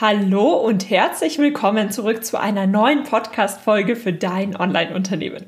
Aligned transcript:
Hallo 0.00 0.52
und 0.52 0.90
herzlich 0.90 1.38
willkommen 1.38 1.90
zurück 1.90 2.24
zu 2.24 2.38
einer 2.38 2.68
neuen 2.68 3.02
Podcast-Folge 3.02 3.96
für 3.96 4.12
dein 4.12 4.54
Online-Unternehmen. 4.54 5.46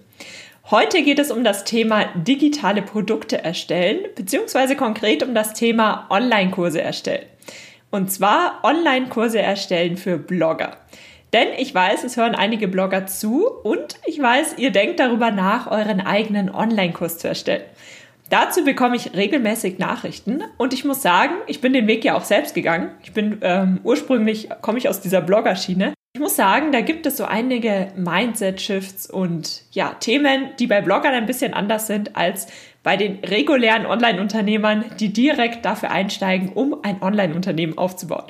Heute 0.73 1.04
geht 1.04 1.21
es 1.21 1.30
um 1.30 1.45
das 1.45 1.62
Thema 1.62 2.07
digitale 2.17 2.82
Produkte 2.82 3.44
erstellen, 3.44 4.00
beziehungsweise 4.16 4.74
konkret 4.74 5.22
um 5.22 5.36
das 5.36 5.54
Thema 5.54 6.08
Online-Kurse 6.10 6.82
erstellen. 6.82 7.26
Und 7.92 8.10
zwar 8.10 8.58
Online-Kurse 8.64 9.40
erstellen 9.40 9.96
für 9.96 10.18
Blogger. 10.18 10.78
Denn 11.32 11.46
ich 11.56 11.72
weiß, 11.72 12.03
es 12.03 12.17
hören 12.17 12.35
einige 12.35 12.67
Blogger 12.67 13.06
zu 13.06 13.46
und 13.46 14.01
ich 14.04 14.21
weiß, 14.21 14.58
ihr 14.58 14.72
denkt 14.72 14.98
darüber 14.98 15.30
nach, 15.30 15.71
euren 15.71 16.01
eigenen 16.01 16.52
Online-Kurs 16.52 17.19
zu 17.19 17.28
erstellen. 17.28 17.62
Dazu 18.30 18.65
bekomme 18.65 18.95
ich 18.95 19.12
regelmäßig 19.15 19.78
Nachrichten 19.78 20.45
und 20.56 20.73
ich 20.73 20.84
muss 20.84 21.02
sagen, 21.02 21.34
ich 21.48 21.60
bin 21.60 21.73
den 21.73 21.88
Weg 21.88 22.05
ja 22.05 22.16
auch 22.16 22.23
selbst 22.23 22.55
gegangen. 22.55 22.92
Ich 23.02 23.12
bin 23.12 23.38
ähm, 23.42 23.80
ursprünglich 23.83 24.48
komme 24.62 24.79
ich 24.79 24.88
aus 24.88 25.01
dieser 25.01 25.20
Bloggerschiene. 25.20 25.95
Ich 26.12 26.20
muss 26.20 26.37
sagen, 26.37 26.70
da 26.70 26.80
gibt 26.80 27.06
es 27.06 27.16
so 27.16 27.25
einige 27.25 27.89
Mindset-Shifts 27.97 29.11
und 29.11 29.62
ja, 29.73 29.95
Themen, 29.98 30.51
die 30.61 30.69
bei 30.69 30.80
Bloggern 30.80 31.12
ein 31.12 31.27
bisschen 31.27 31.55
anders 31.55 31.89
sind 31.89 32.16
als 32.16 32.47
bei 32.84 32.97
den 32.97 33.19
regulären 33.25 33.84
Online-Unternehmern, 33.84 34.84
die 35.01 35.12
direkt 35.12 35.65
dafür 35.65 35.91
einsteigen, 35.91 36.51
um 36.51 36.77
ein 36.84 37.03
Online-Unternehmen 37.03 37.77
aufzubauen. 37.78 38.27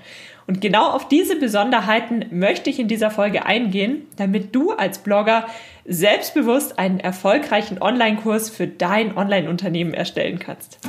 Und 0.50 0.60
genau 0.60 0.90
auf 0.90 1.06
diese 1.06 1.36
Besonderheiten 1.36 2.24
möchte 2.32 2.70
ich 2.70 2.80
in 2.80 2.88
dieser 2.88 3.12
Folge 3.12 3.46
eingehen, 3.46 4.08
damit 4.16 4.52
du 4.52 4.72
als 4.72 4.98
Blogger 4.98 5.46
selbstbewusst 5.84 6.76
einen 6.76 6.98
erfolgreichen 6.98 7.80
Online-Kurs 7.80 8.50
für 8.50 8.66
dein 8.66 9.16
Online-Unternehmen 9.16 9.94
erstellen 9.94 10.40
kannst. 10.40 10.80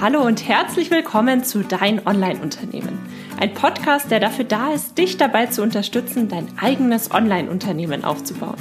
Hallo 0.00 0.20
und 0.20 0.48
herzlich 0.48 0.90
willkommen 0.90 1.44
zu 1.44 1.62
Dein 1.62 2.04
Online-Unternehmen. 2.04 2.98
Ein 3.38 3.54
Podcast, 3.54 4.10
der 4.10 4.18
dafür 4.18 4.46
da 4.46 4.72
ist, 4.72 4.98
dich 4.98 5.16
dabei 5.16 5.46
zu 5.46 5.62
unterstützen, 5.62 6.28
dein 6.28 6.48
eigenes 6.58 7.12
Online-Unternehmen 7.12 8.04
aufzubauen. 8.04 8.58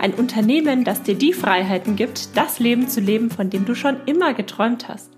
Ein 0.00 0.14
Unternehmen, 0.14 0.82
das 0.82 1.04
dir 1.04 1.14
die 1.14 1.32
Freiheiten 1.32 1.94
gibt, 1.94 2.36
das 2.36 2.58
Leben 2.58 2.88
zu 2.88 2.98
leben, 2.98 3.30
von 3.30 3.50
dem 3.50 3.66
du 3.66 3.76
schon 3.76 3.98
immer 4.06 4.34
geträumt 4.34 4.88
hast. 4.88 5.12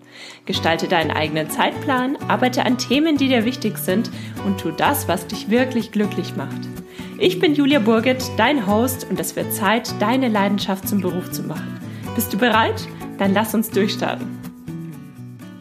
Gestalte 0.46 0.88
deinen 0.88 1.10
eigenen 1.10 1.50
Zeitplan, 1.50 2.16
arbeite 2.28 2.64
an 2.64 2.78
Themen, 2.78 3.16
die 3.16 3.28
dir 3.28 3.44
wichtig 3.44 3.78
sind 3.78 4.10
und 4.46 4.60
tu 4.60 4.70
das, 4.70 5.08
was 5.08 5.26
dich 5.26 5.50
wirklich 5.50 5.92
glücklich 5.92 6.36
macht. 6.36 6.68
Ich 7.18 7.38
bin 7.38 7.54
Julia 7.54 7.78
Burget, 7.78 8.22
dein 8.36 8.66
Host 8.66 9.06
und 9.08 9.20
es 9.20 9.36
wird 9.36 9.52
Zeit, 9.52 9.90
deine 10.00 10.28
Leidenschaft 10.28 10.88
zum 10.88 11.00
Beruf 11.00 11.30
zu 11.30 11.42
machen. 11.42 11.80
Bist 12.14 12.32
du 12.32 12.38
bereit? 12.38 12.86
Dann 13.18 13.32
lass 13.32 13.54
uns 13.54 13.70
durchstarten. 13.70 14.26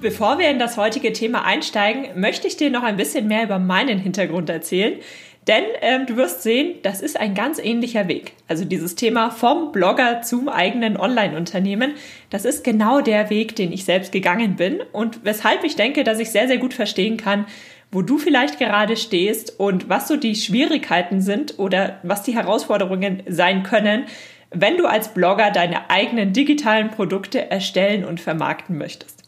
Bevor 0.01 0.37
wir 0.37 0.49
in 0.49 0.59
das 0.59 0.75
heutige 0.75 1.13
Thema 1.13 1.45
einsteigen, 1.45 2.19
möchte 2.19 2.47
ich 2.47 2.57
dir 2.57 2.69
noch 2.69 2.83
ein 2.83 2.97
bisschen 2.97 3.27
mehr 3.27 3.43
über 3.43 3.57
meinen 3.57 3.99
Hintergrund 3.99 4.49
erzählen, 4.49 4.99
denn 5.47 5.63
ähm, 5.81 6.05
du 6.05 6.15
wirst 6.15 6.43
sehen, 6.43 6.75
das 6.83 7.01
ist 7.01 7.19
ein 7.19 7.33
ganz 7.33 7.59
ähnlicher 7.59 8.07
Weg. 8.07 8.33
Also 8.47 8.65
dieses 8.65 8.95
Thema 8.95 9.29
vom 9.29 9.71
Blogger 9.71 10.21
zum 10.21 10.47
eigenen 10.47 10.97
Online-Unternehmen, 10.97 11.95
das 12.29 12.45
ist 12.45 12.63
genau 12.63 13.01
der 13.01 13.29
Weg, 13.29 13.55
den 13.55 13.71
ich 13.71 13.83
selbst 13.83 14.11
gegangen 14.11 14.55
bin 14.55 14.81
und 14.91 15.25
weshalb 15.25 15.63
ich 15.63 15.75
denke, 15.75 16.03
dass 16.03 16.19
ich 16.19 16.31
sehr, 16.31 16.47
sehr 16.47 16.57
gut 16.57 16.73
verstehen 16.73 17.17
kann, 17.17 17.45
wo 17.91 18.01
du 18.01 18.17
vielleicht 18.17 18.57
gerade 18.57 18.97
stehst 18.97 19.59
und 19.59 19.89
was 19.89 20.07
so 20.07 20.15
die 20.15 20.35
Schwierigkeiten 20.35 21.21
sind 21.21 21.59
oder 21.59 21.99
was 22.03 22.23
die 22.23 22.33
Herausforderungen 22.33 23.21
sein 23.27 23.63
können, 23.63 24.05
wenn 24.49 24.77
du 24.77 24.85
als 24.85 25.13
Blogger 25.13 25.51
deine 25.51 25.89
eigenen 25.89 26.33
digitalen 26.33 26.89
Produkte 26.89 27.49
erstellen 27.51 28.05
und 28.05 28.19
vermarkten 28.19 28.77
möchtest. 28.77 29.22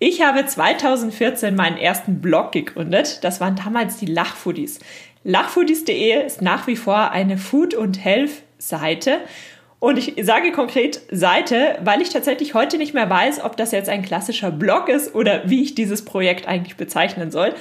Ich 0.00 0.22
habe 0.22 0.46
2014 0.46 1.56
meinen 1.56 1.76
ersten 1.76 2.20
Blog 2.20 2.52
gegründet. 2.52 3.24
Das 3.24 3.40
waren 3.40 3.56
damals 3.56 3.96
die 3.96 4.06
Lachfoodies. 4.06 4.78
Lachfoodies.de 5.24 6.24
ist 6.24 6.40
nach 6.40 6.68
wie 6.68 6.76
vor 6.76 7.10
eine 7.10 7.36
Food- 7.36 7.74
und 7.74 8.04
Health-Seite. 8.04 9.18
Und 9.80 9.98
ich 9.98 10.14
sage 10.24 10.52
konkret 10.52 11.00
Seite, 11.10 11.78
weil 11.82 12.00
ich 12.00 12.10
tatsächlich 12.10 12.54
heute 12.54 12.78
nicht 12.78 12.94
mehr 12.94 13.10
weiß, 13.10 13.42
ob 13.44 13.56
das 13.56 13.72
jetzt 13.72 13.88
ein 13.88 14.02
klassischer 14.02 14.52
Blog 14.52 14.88
ist 14.88 15.16
oder 15.16 15.48
wie 15.50 15.62
ich 15.64 15.74
dieses 15.74 16.04
Projekt 16.04 16.46
eigentlich 16.46 16.76
bezeichnen 16.76 17.32
soll. 17.32 17.52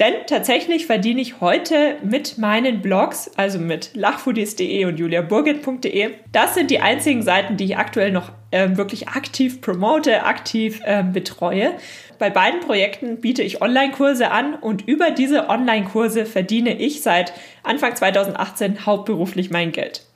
Denn 0.00 0.14
tatsächlich 0.26 0.86
verdiene 0.86 1.20
ich 1.20 1.40
heute 1.40 1.96
mit 2.02 2.38
meinen 2.38 2.80
Blogs, 2.80 3.30
also 3.36 3.58
mit 3.58 3.90
lachfoodies.de 3.94 4.86
und 4.86 4.98
juliaburgit.de, 4.98 6.10
das 6.32 6.54
sind 6.54 6.70
die 6.70 6.80
einzigen 6.80 7.22
Seiten, 7.22 7.58
die 7.58 7.64
ich 7.64 7.76
aktuell 7.76 8.10
noch 8.10 8.32
äh, 8.52 8.76
wirklich 8.76 9.08
aktiv 9.08 9.60
promote, 9.60 10.24
aktiv 10.24 10.80
äh, 10.84 11.02
betreue. 11.02 11.74
Bei 12.18 12.30
beiden 12.30 12.60
Projekten 12.60 13.20
biete 13.20 13.42
ich 13.42 13.60
Online-Kurse 13.60 14.30
an 14.30 14.54
und 14.54 14.88
über 14.88 15.10
diese 15.10 15.50
Online-Kurse 15.50 16.24
verdiene 16.24 16.78
ich 16.78 17.02
seit 17.02 17.34
Anfang 17.62 17.94
2018 17.94 18.86
hauptberuflich 18.86 19.50
mein 19.50 19.72
Geld. 19.72 20.06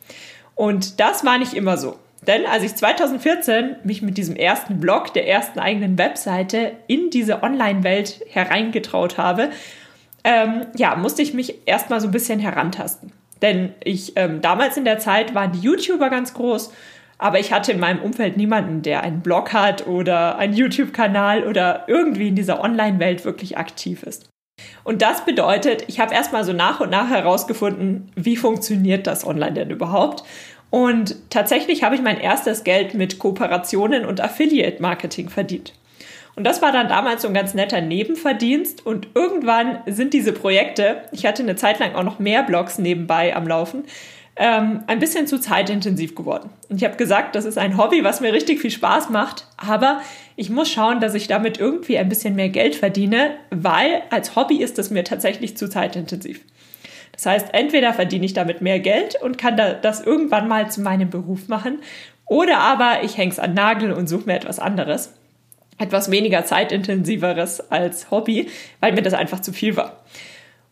Und 0.55 1.01
das 1.01 1.25
war 1.25 1.37
nicht 1.37 1.53
immer 1.53 1.77
so. 1.77 1.97
Denn 2.27 2.47
als 2.47 2.65
ich 2.65 2.75
2014 2.75 3.77
mich 3.85 4.03
mit 4.03 4.19
diesem 4.19 4.37
ersten 4.37 4.81
Blog, 4.81 5.15
der 5.15 5.29
ersten 5.29 5.59
eigenen 5.59 5.99
Webseite 5.99 6.73
in 6.87 7.11
diese 7.11 7.43
Online-Welt 7.43 8.25
hereingetraut 8.31 9.19
habe, 9.19 9.51
ähm, 10.25 10.67
ja, 10.77 10.97
musste 10.97 11.23
ich 11.23 11.35
mich 11.35 11.67
erstmal 11.67 12.01
so 12.01 12.09
ein 12.09 12.13
bisschen 12.13 12.41
herantasten. 12.41 13.13
Denn 13.43 13.75
ich, 13.85 14.15
ähm, 14.17 14.41
damals 14.41 14.77
in 14.77 14.85
der 14.85 14.99
Zeit 14.99 15.35
waren 15.35 15.53
die 15.53 15.61
YouTuber 15.61 16.11
ganz 16.11 16.35
groß 16.35 16.73
aber 17.19 17.41
ich 17.41 17.53
hatte 17.53 17.73
in 17.73 17.81
meinem 17.81 18.03
Umfeld 18.03 18.37
niemanden, 18.37 18.83
der 18.83 19.03
einen 19.03 19.21
Blog 19.21 19.53
hat 19.53 19.87
oder 19.87 20.37
einen 20.39 20.55
YouTube-Kanal 20.55 21.45
oder 21.45 21.85
irgendwie 21.87 22.29
in 22.29 22.37
dieser 22.37 22.61
Online-Welt 22.61 23.25
wirklich 23.25 23.57
aktiv 23.57 24.03
ist. 24.03 24.29
Und 24.85 25.03
das 25.03 25.25
bedeutet, 25.25 25.85
ich 25.87 26.01
habe 26.01 26.15
erstmal 26.15 26.45
so 26.45 26.53
nach 26.53 26.81
und 26.81 26.91
nach 26.91 27.11
herausgefunden, 27.11 28.11
wie 28.17 28.37
funktioniert 28.37 29.07
das 29.07 29.27
online 29.27 29.53
denn 29.53 29.71
überhaupt. 29.71 30.25
Und 30.71 31.17
tatsächlich 31.31 31.83
habe 31.83 31.95
ich 31.95 32.03
mein 32.03 32.21
erstes 32.21 32.65
Geld 32.65 32.95
mit 32.95 33.19
Kooperationen 33.19 34.05
und 34.05 34.21
Affiliate-Marketing 34.21 35.29
verdient. 35.29 35.73
Und 36.35 36.45
das 36.45 36.61
war 36.61 36.71
dann 36.71 36.89
damals 36.89 37.23
so 37.23 37.29
ein 37.29 37.35
ganz 37.35 37.55
netter 37.55 37.81
Nebenverdienst. 37.81 38.85
Und 38.85 39.09
irgendwann 39.15 39.79
sind 39.87 40.13
diese 40.13 40.33
Projekte, 40.33 41.03
ich 41.13 41.25
hatte 41.25 41.43
eine 41.43 41.57
Zeit 41.57 41.79
lang 41.79 41.95
auch 41.95 42.03
noch 42.03 42.19
mehr 42.19 42.43
Blogs 42.43 42.79
nebenbei 42.79 43.35
am 43.35 43.49
Laufen, 43.49 43.85
ähm, 44.37 44.85
ein 44.87 44.99
bisschen 44.99 45.27
zu 45.27 45.41
zeitintensiv 45.41 46.15
geworden. 46.15 46.51
Und 46.69 46.77
ich 46.77 46.85
habe 46.85 46.97
gesagt, 46.97 47.35
das 47.35 47.47
ist 47.47 47.57
ein 47.57 47.79
Hobby, 47.79 48.05
was 48.05 48.21
mir 48.21 48.35
richtig 48.35 48.61
viel 48.61 48.71
Spaß 48.71 49.09
macht, 49.09 49.47
aber 49.57 50.03
ich 50.37 50.51
muss 50.51 50.71
schauen, 50.71 51.01
dass 51.01 51.15
ich 51.15 51.27
damit 51.27 51.59
irgendwie 51.59 51.97
ein 51.97 52.11
bisschen 52.11 52.35
mehr 52.35 52.51
Geld 52.51 52.75
verdiene, 52.75 53.31
weil 53.51 54.03
als 54.11 54.37
Hobby 54.37 54.57
ist 54.63 54.79
es 54.79 54.91
mir 54.91 55.05
tatsächlich 55.05 55.57
zu 55.57 55.71
zeitintensiv. 55.71 56.43
Das 57.17 57.27
heißt, 57.27 57.49
entweder 57.53 57.93
verdiene 57.93 58.25
ich 58.25 58.35
damit 58.35 58.61
mehr 58.61 58.79
Geld 58.79 59.21
und 59.21 59.39
kann 59.39 59.57
das 59.57 60.01
irgendwann 60.01 60.49
mal 60.49 60.71
zu 60.71 60.81
meinem 60.81 61.11
Beruf 61.11 61.49
machen, 61.49 61.81
oder 62.27 62.59
aber 62.59 63.05
ich 63.05 63.17
hänge 63.17 63.31
es 63.31 63.39
an 63.39 63.55
Nagel 63.55 63.93
und 63.93 64.09
suche 64.09 64.27
mir 64.27 64.35
etwas 64.35 64.59
anderes. 64.59 65.15
Etwas 65.79 66.11
weniger 66.11 66.45
zeitintensiveres 66.45 67.71
als 67.71 68.11
Hobby, 68.11 68.49
weil 68.81 68.93
mir 68.93 69.03
das 69.03 69.15
einfach 69.15 69.41
zu 69.41 69.53
viel 69.53 69.77
war. 69.77 70.03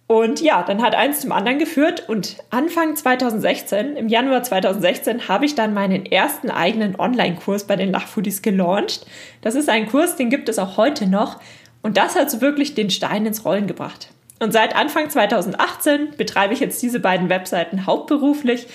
Und 0.07 0.43
ja, 0.43 0.63
dann 0.63 0.83
hat 0.83 0.95
eins 0.95 1.21
zum 1.21 1.33
anderen 1.33 1.59
geführt 1.59 2.09
und 2.09 2.37
Anfang 2.51 2.95
2016, 2.95 3.97
im 3.97 4.09
Januar 4.09 4.43
2016, 4.43 5.29
habe 5.29 5.47
ich 5.47 5.55
dann 5.55 5.73
meinen 5.73 6.05
ersten 6.05 6.51
eigenen 6.51 6.99
Online-Kurs 6.99 7.65
bei 7.67 7.77
den 7.77 7.91
Lachfoodies 7.91 8.43
gelauncht. 8.43 9.07
Das 9.41 9.55
ist 9.55 9.71
ein 9.71 9.89
Kurs, 9.89 10.17
den 10.17 10.29
gibt 10.29 10.51
es 10.51 10.59
auch 10.59 10.77
heute 10.77 11.07
noch 11.07 11.41
und 11.81 11.97
das 11.97 12.17
hat 12.17 12.31
so 12.31 12.43
wirklich 12.43 12.75
den 12.75 12.91
Stein 12.91 13.25
ins 13.25 13.47
Rollen 13.47 13.67
gebracht. 13.67 14.09
Und 14.41 14.53
seit 14.53 14.75
Anfang 14.75 15.09
2018 15.09 16.17
betreibe 16.17 16.55
ich 16.55 16.61
jetzt 16.61 16.83
diese 16.83 17.01
beiden 17.01 17.29
Webseiten 17.29 17.87
hauptberuflich 17.87 18.67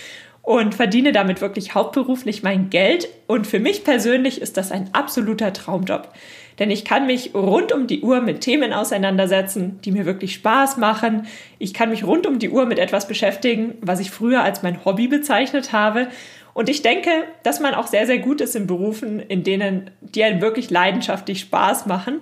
und 0.42 0.74
verdiene 0.74 1.12
damit 1.12 1.42
wirklich 1.42 1.76
hauptberuflich 1.76 2.44
mein 2.44 2.70
Geld. 2.70 3.10
Und 3.28 3.46
für 3.46 3.60
mich 3.60 3.84
persönlich 3.84 4.42
ist 4.42 4.58
das 4.58 4.72
ein 4.72 4.90
absoluter 4.94 5.54
Traumjob. 5.54 6.12
Denn 6.60 6.72
ich 6.72 6.84
kann 6.84 7.06
mich 7.06 7.34
rund 7.34 7.72
um 7.72 7.88
die 7.88 8.02
Uhr 8.02 8.22
mit 8.22 8.42
Themen 8.42 8.74
auseinandersetzen, 8.74 9.80
die 9.86 9.92
mir 9.92 10.06
wirklich 10.06 10.34
Spaß 10.34 10.78
machen. 10.78 11.28
Ich 11.58 11.74
kann 11.74 11.90
mich 11.90 12.04
rund 12.04 12.28
um 12.28 12.40
die 12.40 12.50
Uhr 12.50 12.66
mit 12.66 12.80
etwas 12.80 13.08
beschäftigen, 13.08 13.76
was 13.82 14.00
ich 14.00 14.12
früher 14.12 14.44
als 14.44 14.62
mein 14.62 14.84
Hobby 14.84 15.08
bezeichnet 15.08 15.72
habe. 15.72 16.08
Und 16.54 16.68
ich 16.68 16.82
denke, 16.82 17.12
dass 17.44 17.62
man 17.62 17.74
auch 17.74 17.88
sehr, 17.88 18.06
sehr 18.06 18.18
gut 18.18 18.42
ist 18.42 18.56
in 18.56 18.68
Berufen, 18.68 19.20
in 19.20 19.44
denen 19.44 19.92
die 20.02 20.24
einen 20.24 20.42
wirklich 20.42 20.70
leidenschaftlich 20.70 21.40
Spaß 21.42 21.86
machen. 21.86 22.20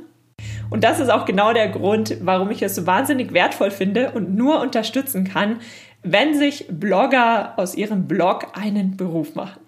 Und 0.69 0.83
das 0.83 0.99
ist 0.99 1.09
auch 1.09 1.25
genau 1.25 1.53
der 1.53 1.69
Grund, 1.69 2.17
warum 2.21 2.51
ich 2.51 2.61
es 2.61 2.75
so 2.75 2.85
wahnsinnig 2.85 3.33
wertvoll 3.33 3.71
finde 3.71 4.11
und 4.11 4.35
nur 4.35 4.61
unterstützen 4.61 5.23
kann, 5.23 5.59
wenn 6.03 6.33
sich 6.33 6.65
Blogger 6.69 7.53
aus 7.57 7.75
ihrem 7.75 8.07
Blog 8.07 8.47
einen 8.53 8.97
Beruf 8.97 9.35
machen. 9.35 9.61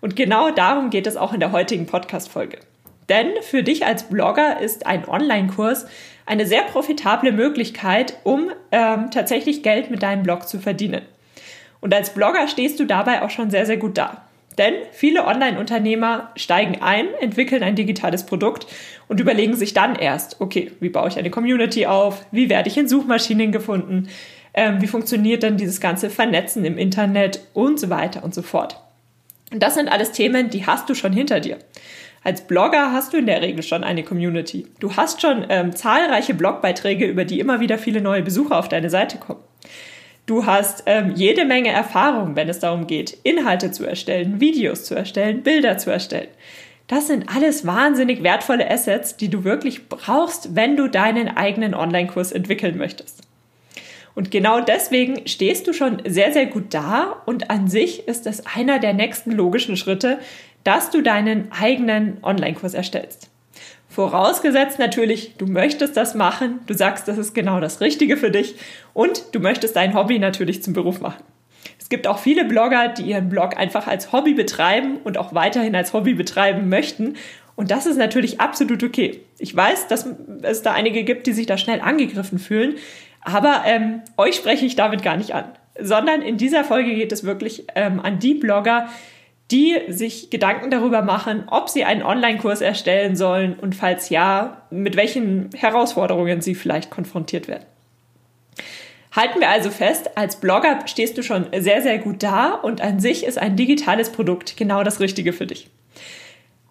Und 0.00 0.16
genau 0.16 0.50
darum 0.50 0.90
geht 0.90 1.06
es 1.06 1.16
auch 1.16 1.32
in 1.32 1.40
der 1.40 1.52
heutigen 1.52 1.86
Podcast-Folge. 1.86 2.58
Denn 3.08 3.28
für 3.42 3.62
dich 3.62 3.86
als 3.86 4.04
Blogger 4.04 4.60
ist 4.60 4.86
ein 4.86 5.08
Online-Kurs 5.08 5.86
eine 6.26 6.46
sehr 6.46 6.62
profitable 6.62 7.32
Möglichkeit, 7.32 8.18
um 8.22 8.50
ähm, 8.70 9.10
tatsächlich 9.10 9.62
Geld 9.62 9.90
mit 9.90 10.02
deinem 10.02 10.22
Blog 10.22 10.46
zu 10.46 10.58
verdienen. 10.60 11.02
Und 11.80 11.94
als 11.94 12.10
Blogger 12.12 12.48
stehst 12.48 12.78
du 12.80 12.84
dabei 12.84 13.22
auch 13.22 13.30
schon 13.30 13.50
sehr, 13.50 13.66
sehr 13.66 13.78
gut 13.78 13.96
da. 13.96 14.27
Denn 14.58 14.74
viele 14.90 15.24
Online-Unternehmer 15.24 16.32
steigen 16.36 16.82
ein, 16.82 17.06
entwickeln 17.20 17.62
ein 17.62 17.76
digitales 17.76 18.26
Produkt 18.26 18.66
und 19.06 19.20
überlegen 19.20 19.54
sich 19.54 19.72
dann 19.72 19.94
erst, 19.94 20.40
okay, 20.40 20.72
wie 20.80 20.88
baue 20.88 21.08
ich 21.08 21.18
eine 21.18 21.30
Community 21.30 21.86
auf? 21.86 22.26
Wie 22.32 22.50
werde 22.50 22.68
ich 22.68 22.76
in 22.76 22.88
Suchmaschinen 22.88 23.52
gefunden? 23.52 24.08
Ähm, 24.54 24.82
wie 24.82 24.88
funktioniert 24.88 25.44
dann 25.44 25.56
dieses 25.56 25.80
ganze 25.80 26.10
Vernetzen 26.10 26.64
im 26.64 26.76
Internet 26.76 27.40
und 27.54 27.78
so 27.78 27.88
weiter 27.88 28.24
und 28.24 28.34
so 28.34 28.42
fort. 28.42 28.82
Und 29.52 29.62
das 29.62 29.74
sind 29.74 29.88
alles 29.88 30.12
Themen, 30.12 30.50
die 30.50 30.66
hast 30.66 30.90
du 30.90 30.94
schon 30.94 31.12
hinter 31.12 31.40
dir. 31.40 31.58
Als 32.24 32.46
Blogger 32.46 32.92
hast 32.92 33.12
du 33.12 33.18
in 33.18 33.26
der 33.26 33.40
Regel 33.40 33.62
schon 33.62 33.84
eine 33.84 34.02
Community. 34.02 34.66
Du 34.80 34.96
hast 34.96 35.22
schon 35.22 35.46
ähm, 35.48 35.74
zahlreiche 35.74 36.34
Blogbeiträge, 36.34 37.06
über 37.06 37.24
die 37.24 37.38
immer 37.38 37.60
wieder 37.60 37.78
viele 37.78 38.00
neue 38.00 38.22
Besucher 38.22 38.58
auf 38.58 38.68
deine 38.68 38.90
Seite 38.90 39.18
kommen. 39.18 39.40
Du 40.28 40.44
hast 40.44 40.82
ähm, 40.84 41.14
jede 41.14 41.46
Menge 41.46 41.70
Erfahrung, 41.70 42.36
wenn 42.36 42.50
es 42.50 42.58
darum 42.58 42.86
geht, 42.86 43.16
Inhalte 43.22 43.72
zu 43.72 43.86
erstellen, 43.86 44.42
Videos 44.42 44.84
zu 44.84 44.94
erstellen, 44.94 45.42
Bilder 45.42 45.78
zu 45.78 45.90
erstellen. 45.90 46.28
Das 46.86 47.06
sind 47.06 47.34
alles 47.34 47.66
wahnsinnig 47.66 48.22
wertvolle 48.22 48.70
Assets, 48.70 49.16
die 49.16 49.30
du 49.30 49.44
wirklich 49.44 49.88
brauchst, 49.88 50.54
wenn 50.54 50.76
du 50.76 50.86
deinen 50.86 51.34
eigenen 51.34 51.74
Online-Kurs 51.74 52.32
entwickeln 52.32 52.76
möchtest. 52.76 53.22
Und 54.14 54.30
genau 54.30 54.60
deswegen 54.60 55.26
stehst 55.26 55.66
du 55.66 55.72
schon 55.72 56.02
sehr, 56.06 56.30
sehr 56.34 56.44
gut 56.44 56.74
da 56.74 57.22
und 57.24 57.48
an 57.48 57.68
sich 57.68 58.06
ist 58.06 58.26
es 58.26 58.44
einer 58.44 58.78
der 58.80 58.92
nächsten 58.92 59.32
logischen 59.32 59.78
Schritte, 59.78 60.18
dass 60.62 60.90
du 60.90 61.00
deinen 61.00 61.50
eigenen 61.52 62.18
Online-Kurs 62.22 62.74
erstellst. 62.74 63.30
Vorausgesetzt 63.88 64.78
natürlich, 64.78 65.36
du 65.38 65.46
möchtest 65.46 65.96
das 65.96 66.14
machen, 66.14 66.60
du 66.66 66.74
sagst, 66.74 67.08
das 67.08 67.16
ist 67.16 67.34
genau 67.34 67.58
das 67.58 67.80
Richtige 67.80 68.16
für 68.16 68.30
dich 68.30 68.56
und 68.92 69.34
du 69.34 69.40
möchtest 69.40 69.76
dein 69.76 69.94
Hobby 69.94 70.18
natürlich 70.18 70.62
zum 70.62 70.74
Beruf 70.74 71.00
machen. 71.00 71.24
Es 71.78 71.88
gibt 71.88 72.06
auch 72.06 72.18
viele 72.18 72.44
Blogger, 72.44 72.88
die 72.88 73.04
ihren 73.04 73.30
Blog 73.30 73.56
einfach 73.56 73.86
als 73.86 74.12
Hobby 74.12 74.34
betreiben 74.34 74.98
und 75.04 75.16
auch 75.16 75.34
weiterhin 75.34 75.74
als 75.74 75.94
Hobby 75.94 76.12
betreiben 76.12 76.68
möchten. 76.68 77.16
Und 77.56 77.70
das 77.70 77.86
ist 77.86 77.96
natürlich 77.96 78.40
absolut 78.40 78.84
okay. 78.84 79.22
Ich 79.38 79.56
weiß, 79.56 79.88
dass 79.88 80.06
es 80.42 80.60
da 80.60 80.74
einige 80.74 81.02
gibt, 81.02 81.26
die 81.26 81.32
sich 81.32 81.46
da 81.46 81.56
schnell 81.56 81.80
angegriffen 81.80 82.38
fühlen, 82.38 82.76
aber 83.22 83.62
ähm, 83.64 84.02
euch 84.18 84.36
spreche 84.36 84.66
ich 84.66 84.76
damit 84.76 85.02
gar 85.02 85.16
nicht 85.16 85.34
an, 85.34 85.44
sondern 85.80 86.22
in 86.22 86.36
dieser 86.36 86.62
Folge 86.62 86.94
geht 86.94 87.10
es 87.10 87.24
wirklich 87.24 87.66
ähm, 87.74 88.00
an 88.00 88.18
die 88.18 88.34
Blogger, 88.34 88.88
die 89.50 89.78
sich 89.88 90.30
Gedanken 90.30 90.70
darüber 90.70 91.02
machen, 91.02 91.44
ob 91.50 91.68
sie 91.68 91.84
einen 91.84 92.02
Online-Kurs 92.02 92.60
erstellen 92.60 93.16
sollen 93.16 93.54
und 93.54 93.74
falls 93.74 94.10
ja, 94.10 94.62
mit 94.70 94.96
welchen 94.96 95.50
Herausforderungen 95.56 96.40
sie 96.42 96.54
vielleicht 96.54 96.90
konfrontiert 96.90 97.48
werden. 97.48 97.64
Halten 99.12 99.40
wir 99.40 99.48
also 99.48 99.70
fest, 99.70 100.16
als 100.16 100.36
Blogger 100.36 100.86
stehst 100.86 101.16
du 101.16 101.22
schon 101.22 101.46
sehr, 101.56 101.80
sehr 101.82 101.98
gut 101.98 102.22
da 102.22 102.52
und 102.52 102.82
an 102.82 103.00
sich 103.00 103.24
ist 103.24 103.38
ein 103.38 103.56
digitales 103.56 104.10
Produkt 104.10 104.56
genau 104.56 104.84
das 104.84 105.00
Richtige 105.00 105.32
für 105.32 105.46
dich. 105.46 105.70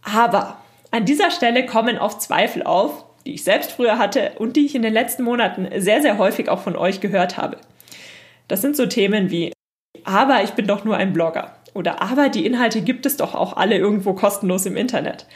Aber 0.03 0.61
an 0.91 1.05
dieser 1.05 1.31
Stelle 1.31 1.65
kommen 1.65 1.97
oft 1.97 2.21
Zweifel 2.21 2.63
auf, 2.63 3.05
die 3.25 3.33
ich 3.33 3.43
selbst 3.43 3.71
früher 3.71 3.97
hatte 3.97 4.33
und 4.37 4.55
die 4.55 4.65
ich 4.65 4.75
in 4.75 4.83
den 4.83 4.93
letzten 4.93 5.23
Monaten 5.23 5.67
sehr, 5.81 6.01
sehr 6.01 6.17
häufig 6.17 6.47
auch 6.47 6.61
von 6.61 6.75
euch 6.75 7.01
gehört 7.01 7.37
habe. 7.37 7.57
Das 8.47 8.61
sind 8.61 8.77
so 8.77 8.85
Themen 8.85 9.31
wie, 9.31 9.51
aber 10.05 10.43
ich 10.43 10.51
bin 10.51 10.67
doch 10.67 10.85
nur 10.85 10.95
ein 10.95 11.11
Blogger. 11.11 11.56
Oder 11.77 12.01
aber 12.01 12.29
die 12.29 12.43
Inhalte 12.43 12.81
gibt 12.81 13.05
es 13.05 13.17
doch 13.17 13.35
auch 13.35 13.55
alle 13.55 13.77
irgendwo 13.77 14.13
kostenlos 14.13 14.65
im 14.65 14.75
Internet. 14.75 15.27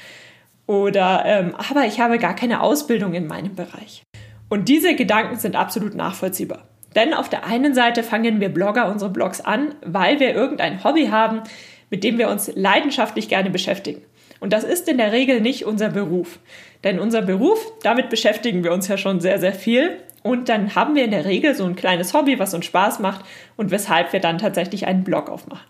Oder 0.66 1.22
ähm, 1.24 1.54
aber 1.56 1.86
ich 1.86 2.00
habe 2.00 2.18
gar 2.18 2.36
keine 2.36 2.62
Ausbildung 2.62 3.14
in 3.14 3.28
meinem 3.28 3.54
Bereich. 3.54 4.02
Und 4.50 4.68
diese 4.68 4.96
Gedanken 4.96 5.36
sind 5.36 5.56
absolut 5.56 5.94
nachvollziehbar. 5.94 6.68
Denn 6.96 7.14
auf 7.14 7.30
der 7.30 7.46
einen 7.46 7.76
Seite 7.76 8.02
fangen 8.02 8.40
wir 8.40 8.50
Blogger 8.50 8.90
unsere 8.90 9.12
Blogs 9.12 9.40
an, 9.40 9.76
weil 9.86 10.20
wir 10.20 10.34
irgendein 10.34 10.84
Hobby 10.84 11.10
haben, 11.10 11.44
mit 11.92 12.04
dem 12.04 12.18
wir 12.18 12.28
uns 12.28 12.52
leidenschaftlich 12.56 13.30
gerne 13.30 13.52
beschäftigen. 13.52 14.02
Und 14.40 14.52
das 14.52 14.64
ist 14.64 14.90
in 14.90 14.98
der 14.98 15.12
Regel 15.12 15.42
nicht 15.42 15.66
unser 15.68 15.90
Beruf. 15.90 16.40
Denn 16.84 17.00
unser 17.00 17.22
Beruf, 17.22 17.72
damit 17.84 18.10
beschäftigen 18.10 18.64
wir 18.64 18.74
uns 18.74 18.88
ja 18.88 18.98
schon 18.98 19.20
sehr, 19.20 19.40
sehr 19.40 19.54
viel. 19.54 20.00
Und 20.24 20.50
dann 20.50 20.74
haben 20.74 20.96
wir 20.96 21.06
in 21.06 21.12
der 21.12 21.26
Regel 21.26 21.54
so 21.54 21.66
ein 21.66 21.76
kleines 21.76 22.16
Hobby, 22.16 22.40
was 22.40 22.56
uns 22.56 22.66
Spaß 22.66 23.00
macht 23.00 23.24
und 23.58 23.70
weshalb 23.70 24.12
wir 24.12 24.20
dann 24.20 24.40
tatsächlich 24.40 24.88
einen 24.88 25.04
Blog 25.04 25.30
aufmachen. 25.30 25.68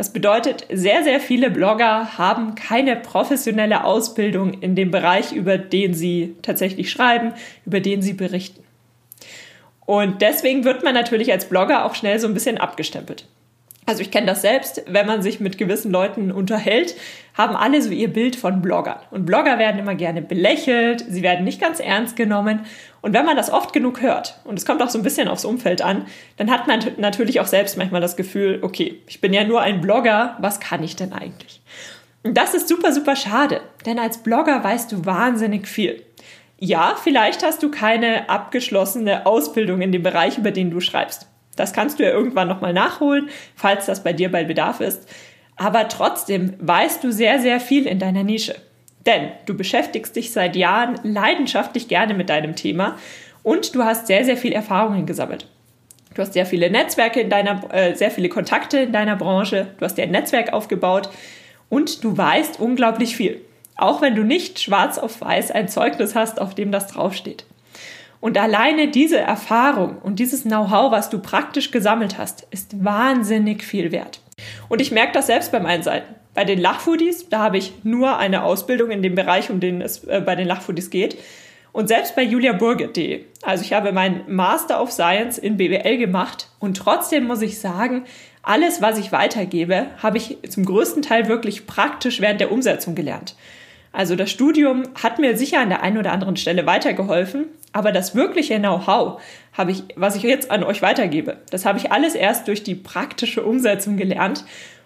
Das 0.00 0.14
bedeutet, 0.14 0.66
sehr, 0.72 1.04
sehr 1.04 1.20
viele 1.20 1.50
Blogger 1.50 2.16
haben 2.16 2.54
keine 2.54 2.96
professionelle 2.96 3.84
Ausbildung 3.84 4.54
in 4.62 4.74
dem 4.74 4.90
Bereich, 4.90 5.32
über 5.32 5.58
den 5.58 5.92
sie 5.92 6.36
tatsächlich 6.40 6.90
schreiben, 6.90 7.34
über 7.66 7.80
den 7.80 8.00
sie 8.00 8.14
berichten. 8.14 8.64
Und 9.84 10.22
deswegen 10.22 10.64
wird 10.64 10.82
man 10.82 10.94
natürlich 10.94 11.30
als 11.32 11.50
Blogger 11.50 11.84
auch 11.84 11.94
schnell 11.94 12.18
so 12.18 12.26
ein 12.26 12.32
bisschen 12.32 12.56
abgestempelt. 12.56 13.26
Also 13.90 14.02
ich 14.02 14.12
kenne 14.12 14.28
das 14.28 14.42
selbst, 14.42 14.84
wenn 14.86 15.04
man 15.08 15.20
sich 15.20 15.40
mit 15.40 15.58
gewissen 15.58 15.90
Leuten 15.90 16.30
unterhält, 16.30 16.94
haben 17.34 17.56
alle 17.56 17.82
so 17.82 17.90
ihr 17.90 18.06
Bild 18.06 18.36
von 18.36 18.62
Bloggern. 18.62 19.00
Und 19.10 19.26
Blogger 19.26 19.58
werden 19.58 19.80
immer 19.80 19.96
gerne 19.96 20.22
belächelt, 20.22 21.04
sie 21.08 21.22
werden 21.22 21.44
nicht 21.44 21.60
ganz 21.60 21.80
ernst 21.80 22.14
genommen. 22.14 22.60
Und 23.00 23.14
wenn 23.14 23.24
man 23.24 23.36
das 23.36 23.50
oft 23.50 23.72
genug 23.72 24.00
hört, 24.00 24.38
und 24.44 24.56
es 24.56 24.64
kommt 24.64 24.80
auch 24.80 24.90
so 24.90 24.96
ein 24.96 25.02
bisschen 25.02 25.26
aufs 25.26 25.44
Umfeld 25.44 25.82
an, 25.82 26.04
dann 26.36 26.52
hat 26.52 26.68
man 26.68 26.78
natürlich 26.98 27.40
auch 27.40 27.48
selbst 27.48 27.76
manchmal 27.78 28.00
das 28.00 28.14
Gefühl, 28.14 28.60
okay, 28.62 29.00
ich 29.08 29.20
bin 29.20 29.32
ja 29.32 29.42
nur 29.42 29.60
ein 29.60 29.80
Blogger, 29.80 30.36
was 30.38 30.60
kann 30.60 30.84
ich 30.84 30.94
denn 30.94 31.12
eigentlich? 31.12 31.60
Und 32.22 32.36
das 32.36 32.54
ist 32.54 32.68
super, 32.68 32.92
super 32.92 33.16
schade, 33.16 33.60
denn 33.86 33.98
als 33.98 34.18
Blogger 34.18 34.62
weißt 34.62 34.92
du 34.92 35.04
wahnsinnig 35.04 35.66
viel. 35.66 36.00
Ja, 36.60 36.94
vielleicht 37.02 37.42
hast 37.42 37.60
du 37.64 37.72
keine 37.72 38.30
abgeschlossene 38.30 39.26
Ausbildung 39.26 39.80
in 39.80 39.90
dem 39.90 40.04
Bereich, 40.04 40.38
über 40.38 40.52
den 40.52 40.70
du 40.70 40.78
schreibst. 40.78 41.26
Das 41.60 41.72
kannst 41.72 41.98
du 41.98 42.04
ja 42.04 42.10
irgendwann 42.10 42.48
nochmal 42.48 42.72
nachholen, 42.72 43.28
falls 43.54 43.86
das 43.86 44.02
bei 44.02 44.12
dir 44.12 44.30
bei 44.30 44.44
Bedarf 44.44 44.80
ist. 44.80 45.06
Aber 45.56 45.88
trotzdem 45.88 46.54
weißt 46.58 47.04
du 47.04 47.12
sehr, 47.12 47.38
sehr 47.38 47.60
viel 47.60 47.86
in 47.86 47.98
deiner 47.98 48.24
Nische. 48.24 48.54
Denn 49.06 49.28
du 49.44 49.54
beschäftigst 49.54 50.16
dich 50.16 50.32
seit 50.32 50.56
Jahren 50.56 50.98
leidenschaftlich 51.02 51.86
gerne 51.86 52.14
mit 52.14 52.30
deinem 52.30 52.56
Thema 52.56 52.96
und 53.42 53.74
du 53.74 53.84
hast 53.84 54.06
sehr, 54.06 54.24
sehr 54.24 54.38
viel 54.38 54.52
Erfahrungen 54.52 55.04
gesammelt. 55.04 55.46
Du 56.14 56.22
hast 56.22 56.32
sehr 56.32 56.46
viele 56.46 56.70
Netzwerke 56.70 57.20
in 57.20 57.30
deiner, 57.30 57.62
äh, 57.72 57.94
sehr 57.94 58.10
viele 58.10 58.28
Kontakte 58.28 58.78
in 58.78 58.92
deiner 58.92 59.16
Branche, 59.16 59.68
du 59.78 59.84
hast 59.84 59.96
dir 59.96 60.04
ein 60.04 60.10
Netzwerk 60.10 60.52
aufgebaut 60.52 61.10
und 61.68 62.02
du 62.04 62.16
weißt 62.16 62.58
unglaublich 62.58 63.16
viel. 63.16 63.40
Auch 63.76 64.02
wenn 64.02 64.14
du 64.14 64.24
nicht 64.24 64.60
schwarz 64.60 64.98
auf 64.98 65.20
weiß 65.20 65.50
ein 65.50 65.68
Zeugnis 65.68 66.14
hast, 66.14 66.40
auf 66.40 66.54
dem 66.54 66.72
das 66.72 66.86
draufsteht. 66.88 67.44
Und 68.20 68.36
alleine 68.36 68.88
diese 68.88 69.18
Erfahrung 69.18 69.98
und 69.98 70.18
dieses 70.18 70.42
Know-how, 70.42 70.92
was 70.92 71.08
du 71.08 71.18
praktisch 71.18 71.70
gesammelt 71.70 72.18
hast, 72.18 72.46
ist 72.50 72.84
wahnsinnig 72.84 73.64
viel 73.64 73.92
wert. 73.92 74.20
Und 74.68 74.80
ich 74.80 74.92
merke 74.92 75.12
das 75.12 75.26
selbst 75.26 75.52
bei 75.52 75.60
meinen 75.60 75.82
Seiten. 75.82 76.14
Bei 76.34 76.44
den 76.44 76.60
Lachfoodies, 76.60 77.28
da 77.28 77.40
habe 77.40 77.58
ich 77.58 77.72
nur 77.82 78.18
eine 78.18 78.44
Ausbildung 78.44 78.90
in 78.90 79.02
dem 79.02 79.14
Bereich, 79.14 79.50
um 79.50 79.58
den 79.58 79.80
es 79.80 80.04
äh, 80.04 80.22
bei 80.24 80.36
den 80.36 80.46
Lachfoodies 80.46 80.90
geht. 80.90 81.18
Und 81.72 81.88
selbst 81.88 82.14
bei 82.14 82.22
juliaburgit.de. 82.22 83.24
Also 83.42 83.64
ich 83.64 83.72
habe 83.72 83.92
meinen 83.92 84.22
Master 84.28 84.82
of 84.82 84.90
Science 84.90 85.38
in 85.38 85.56
BWL 85.56 85.98
gemacht 85.98 86.48
und 86.58 86.76
trotzdem 86.76 87.26
muss 87.26 87.42
ich 87.42 87.60
sagen, 87.60 88.04
alles, 88.42 88.82
was 88.82 88.98
ich 88.98 89.12
weitergebe, 89.12 89.86
habe 90.02 90.18
ich 90.18 90.38
zum 90.48 90.64
größten 90.64 91.02
Teil 91.02 91.28
wirklich 91.28 91.66
praktisch 91.66 92.20
während 92.20 92.40
der 92.40 92.50
Umsetzung 92.50 92.94
gelernt. 92.94 93.36
Also 93.92 94.14
das 94.14 94.30
Studium 94.30 94.84
hat 95.02 95.18
mir 95.18 95.36
sicher 95.36 95.60
an 95.60 95.68
der 95.68 95.82
einen 95.82 95.98
oder 95.98 96.12
anderen 96.12 96.36
Stelle 96.36 96.66
weitergeholfen, 96.66 97.46
aber 97.72 97.92
das 97.92 98.14
wirkliche 98.14 98.58
Know-how, 98.58 99.20
habe 99.52 99.72
ich, 99.72 99.84
was 99.96 100.16
ich 100.16 100.22
jetzt 100.22 100.50
an 100.50 100.62
euch 100.62 100.80
weitergebe, 100.80 101.38
das 101.50 101.64
habe 101.66 101.78
ich 101.78 101.90
alles 101.90 102.14
erst 102.14 102.46
durch 102.48 102.62
die 102.62 102.76
praktische 102.76 103.42
Umsetzung 103.42 103.96
gelernt. 103.96 104.44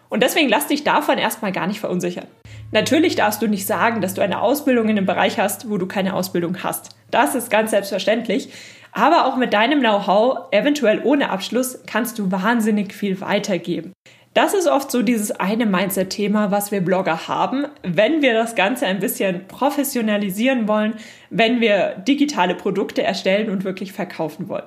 Und 0.08 0.23
deswegen 0.23 0.49
lass 0.49 0.68
dich 0.68 0.84
davon 0.84 1.18
erstmal 1.18 1.52
gar 1.52 1.66
nicht 1.66 1.80
verunsichern. 1.80 2.26
Natürlich 2.70 3.14
darfst 3.14 3.42
du 3.42 3.46
nicht 3.46 3.66
sagen, 3.66 4.00
dass 4.00 4.14
du 4.14 4.23
eine 4.23 4.40
Ausbildung 4.40 4.88
in 4.88 4.96
einem 4.96 5.06
Bereich 5.06 5.38
hast, 5.38 5.70
wo 5.70 5.76
du 5.76 5.87
keine 5.87 6.14
Ausbildung 6.14 6.62
hast. 6.62 6.96
Das 7.11 7.34
ist 7.34 7.50
ganz 7.50 7.70
selbstverständlich. 7.70 8.50
Aber 8.92 9.26
auch 9.26 9.37
mit 9.37 9.52
deinem 9.52 9.80
Know-how, 9.80 10.52
eventuell 10.52 11.00
ohne 11.02 11.30
Abschluss, 11.30 11.80
kannst 11.87 12.18
du 12.18 12.30
wahnsinnig 12.30 12.94
viel 12.94 13.20
weitergeben. 13.20 13.92
Das 14.34 14.52
ist 14.52 14.66
oft 14.66 14.90
so 14.90 15.02
dieses 15.02 15.30
eine 15.30 15.64
Mindset-Thema, 15.64 16.50
was 16.50 16.72
wir 16.72 16.80
Blogger 16.80 17.28
haben, 17.28 17.66
wenn 17.84 18.20
wir 18.20 18.34
das 18.34 18.56
Ganze 18.56 18.84
ein 18.84 18.98
bisschen 18.98 19.46
professionalisieren 19.46 20.66
wollen, 20.66 20.94
wenn 21.30 21.60
wir 21.60 22.02
digitale 22.06 22.56
Produkte 22.56 23.04
erstellen 23.04 23.48
und 23.48 23.62
wirklich 23.62 23.92
verkaufen 23.92 24.48
wollen. 24.48 24.64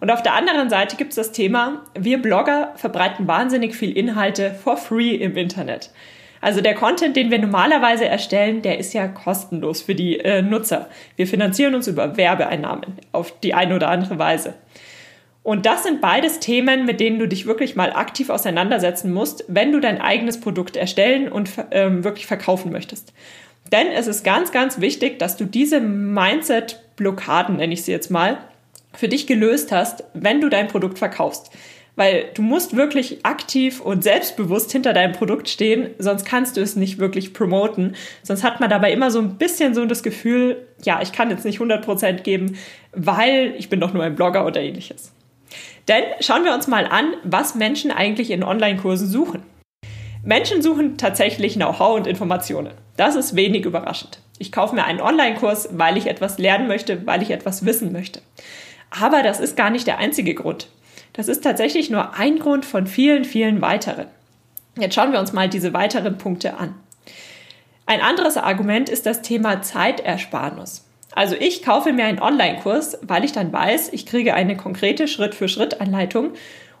Und 0.00 0.10
auf 0.10 0.22
der 0.22 0.34
anderen 0.34 0.68
Seite 0.68 0.96
gibt 0.96 1.10
es 1.10 1.16
das 1.16 1.30
Thema, 1.30 1.84
wir 1.96 2.20
Blogger 2.20 2.72
verbreiten 2.74 3.28
wahnsinnig 3.28 3.76
viel 3.76 3.96
Inhalte 3.96 4.52
for 4.52 4.76
free 4.76 5.14
im 5.14 5.36
Internet. 5.36 5.92
Also 6.40 6.60
der 6.60 6.74
Content, 6.74 7.16
den 7.16 7.30
wir 7.30 7.38
normalerweise 7.38 8.06
erstellen, 8.06 8.62
der 8.62 8.78
ist 8.78 8.92
ja 8.94 9.06
kostenlos 9.06 9.80
für 9.80 9.94
die 9.94 10.18
äh, 10.18 10.42
Nutzer. 10.42 10.88
Wir 11.14 11.28
finanzieren 11.28 11.76
uns 11.76 11.86
über 11.86 12.16
Werbeeinnahmen 12.16 12.98
auf 13.12 13.38
die 13.40 13.54
eine 13.54 13.76
oder 13.76 13.88
andere 13.88 14.18
Weise. 14.18 14.54
Und 15.44 15.66
das 15.66 15.82
sind 15.82 16.00
beides 16.00 16.40
Themen, 16.40 16.86
mit 16.86 17.00
denen 17.00 17.18
du 17.18 17.28
dich 17.28 17.44
wirklich 17.44 17.76
mal 17.76 17.92
aktiv 17.92 18.30
auseinandersetzen 18.30 19.12
musst, 19.12 19.44
wenn 19.46 19.72
du 19.72 19.78
dein 19.78 20.00
eigenes 20.00 20.40
Produkt 20.40 20.74
erstellen 20.74 21.30
und 21.30 21.50
ähm, 21.70 22.02
wirklich 22.02 22.26
verkaufen 22.26 22.72
möchtest. 22.72 23.12
Denn 23.70 23.88
es 23.88 24.06
ist 24.06 24.24
ganz, 24.24 24.52
ganz 24.52 24.80
wichtig, 24.80 25.18
dass 25.18 25.36
du 25.36 25.44
diese 25.44 25.80
Mindset-Blockaden, 25.80 27.58
nenne 27.58 27.74
ich 27.74 27.84
sie 27.84 27.92
jetzt 27.92 28.10
mal, 28.10 28.38
für 28.94 29.08
dich 29.08 29.26
gelöst 29.26 29.70
hast, 29.70 30.04
wenn 30.14 30.40
du 30.40 30.48
dein 30.48 30.68
Produkt 30.68 30.98
verkaufst. 30.98 31.50
Weil 31.94 32.30
du 32.32 32.40
musst 32.40 32.74
wirklich 32.74 33.26
aktiv 33.26 33.82
und 33.82 34.02
selbstbewusst 34.02 34.72
hinter 34.72 34.94
deinem 34.94 35.12
Produkt 35.12 35.50
stehen, 35.50 35.90
sonst 35.98 36.24
kannst 36.24 36.56
du 36.56 36.62
es 36.62 36.74
nicht 36.74 36.98
wirklich 36.98 37.34
promoten. 37.34 37.96
Sonst 38.22 38.44
hat 38.44 38.60
man 38.60 38.70
dabei 38.70 38.92
immer 38.92 39.10
so 39.10 39.18
ein 39.18 39.36
bisschen 39.36 39.74
so 39.74 39.84
das 39.84 40.02
Gefühl, 40.02 40.66
ja, 40.82 41.02
ich 41.02 41.12
kann 41.12 41.28
jetzt 41.28 41.44
nicht 41.44 41.60
100% 41.60 42.22
geben, 42.22 42.56
weil 42.92 43.54
ich 43.58 43.68
bin 43.68 43.78
doch 43.78 43.92
nur 43.92 44.02
ein 44.02 44.14
Blogger 44.14 44.46
oder 44.46 44.62
ähnliches. 44.62 45.12
Denn 45.88 46.04
schauen 46.20 46.44
wir 46.44 46.54
uns 46.54 46.66
mal 46.66 46.86
an, 46.86 47.14
was 47.24 47.54
Menschen 47.54 47.90
eigentlich 47.90 48.30
in 48.30 48.42
Online-Kursen 48.42 49.08
suchen. 49.08 49.42
Menschen 50.22 50.62
suchen 50.62 50.96
tatsächlich 50.96 51.54
Know-how 51.54 51.96
und 51.96 52.06
Informationen. 52.06 52.72
Das 52.96 53.14
ist 53.14 53.36
wenig 53.36 53.66
überraschend. 53.66 54.20
Ich 54.38 54.52
kaufe 54.52 54.74
mir 54.74 54.84
einen 54.84 55.00
Online-Kurs, 55.00 55.70
weil 55.72 55.96
ich 55.96 56.06
etwas 56.06 56.38
lernen 56.38 56.66
möchte, 56.66 57.06
weil 57.06 57.22
ich 57.22 57.30
etwas 57.30 57.66
wissen 57.66 57.92
möchte. 57.92 58.22
Aber 58.90 59.22
das 59.22 59.40
ist 59.40 59.56
gar 59.56 59.70
nicht 59.70 59.86
der 59.86 59.98
einzige 59.98 60.34
Grund. 60.34 60.68
Das 61.12 61.28
ist 61.28 61.44
tatsächlich 61.44 61.90
nur 61.90 62.14
ein 62.14 62.38
Grund 62.38 62.64
von 62.64 62.86
vielen, 62.86 63.24
vielen 63.24 63.60
weiteren. 63.60 64.06
Jetzt 64.78 64.94
schauen 64.94 65.12
wir 65.12 65.20
uns 65.20 65.32
mal 65.32 65.48
diese 65.48 65.72
weiteren 65.72 66.18
Punkte 66.18 66.56
an. 66.56 66.74
Ein 67.86 68.00
anderes 68.00 68.36
Argument 68.36 68.88
ist 68.88 69.06
das 69.06 69.22
Thema 69.22 69.62
Zeitersparnis. 69.62 70.84
Also 71.14 71.36
ich 71.38 71.62
kaufe 71.62 71.92
mir 71.92 72.04
einen 72.04 72.20
Online-Kurs, 72.20 72.98
weil 73.02 73.24
ich 73.24 73.30
dann 73.30 73.52
weiß, 73.52 73.92
ich 73.92 74.04
kriege 74.04 74.34
eine 74.34 74.56
konkrete 74.56 75.06
Schritt-für-Schritt-Anleitung 75.06 76.32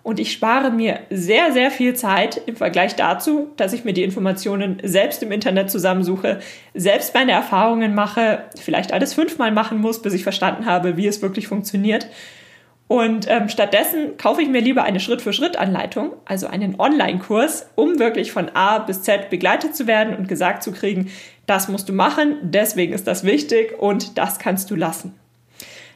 und 0.02 0.18
ich 0.18 0.32
spare 0.32 0.70
mir 0.70 1.00
sehr, 1.08 1.52
sehr 1.52 1.70
viel 1.70 1.94
Zeit 1.94 2.40
im 2.46 2.56
Vergleich 2.56 2.96
dazu, 2.96 3.52
dass 3.56 3.72
ich 3.72 3.84
mir 3.84 3.92
die 3.92 4.02
Informationen 4.02 4.78
selbst 4.82 5.22
im 5.22 5.30
Internet 5.30 5.70
zusammensuche, 5.70 6.40
selbst 6.74 7.14
meine 7.14 7.30
Erfahrungen 7.30 7.94
mache, 7.94 8.42
vielleicht 8.60 8.92
alles 8.92 9.14
fünfmal 9.14 9.52
machen 9.52 9.80
muss, 9.80 10.02
bis 10.02 10.12
ich 10.12 10.24
verstanden 10.24 10.66
habe, 10.66 10.96
wie 10.96 11.06
es 11.06 11.22
wirklich 11.22 11.46
funktioniert. 11.46 12.08
Und 12.86 13.26
ähm, 13.30 13.48
stattdessen 13.48 14.18
kaufe 14.18 14.42
ich 14.42 14.48
mir 14.48 14.60
lieber 14.60 14.82
eine 14.82 15.00
Schritt-für-Schritt-Anleitung, 15.00 16.12
also 16.26 16.48
einen 16.48 16.78
Online-Kurs, 16.78 17.68
um 17.76 17.98
wirklich 17.98 18.30
von 18.30 18.50
A 18.52 18.80
bis 18.80 19.02
Z 19.02 19.30
begleitet 19.30 19.74
zu 19.74 19.86
werden 19.86 20.14
und 20.14 20.28
gesagt 20.28 20.62
zu 20.62 20.72
kriegen, 20.72 21.10
das 21.46 21.68
musst 21.68 21.88
du 21.88 21.92
machen, 21.92 22.36
deswegen 22.42 22.92
ist 22.92 23.06
das 23.06 23.24
wichtig 23.24 23.78
und 23.78 24.18
das 24.18 24.38
kannst 24.38 24.70
du 24.70 24.76
lassen. 24.76 25.14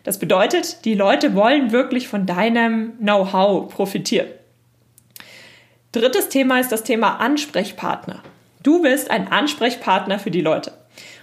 Das 0.05 0.19
bedeutet, 0.19 0.85
die 0.85 0.95
Leute 0.95 1.35
wollen 1.35 1.73
wirklich 1.73 2.09
von 2.09 2.27
deinem 2.27 2.99
Know-how 2.99 3.69
profitieren. 3.73 4.29
Drittes 5.93 6.29
Thema 6.29 6.61
ist 6.61 6.71
das 6.71 6.85
Thema 6.85 7.17
Ansprechpartner. 7.17 8.23
Du 8.63 8.83
bist 8.83 9.11
ein 9.11 9.29
Ansprechpartner 9.29 10.19
für 10.19 10.31
die 10.31 10.41
Leute. 10.41 10.73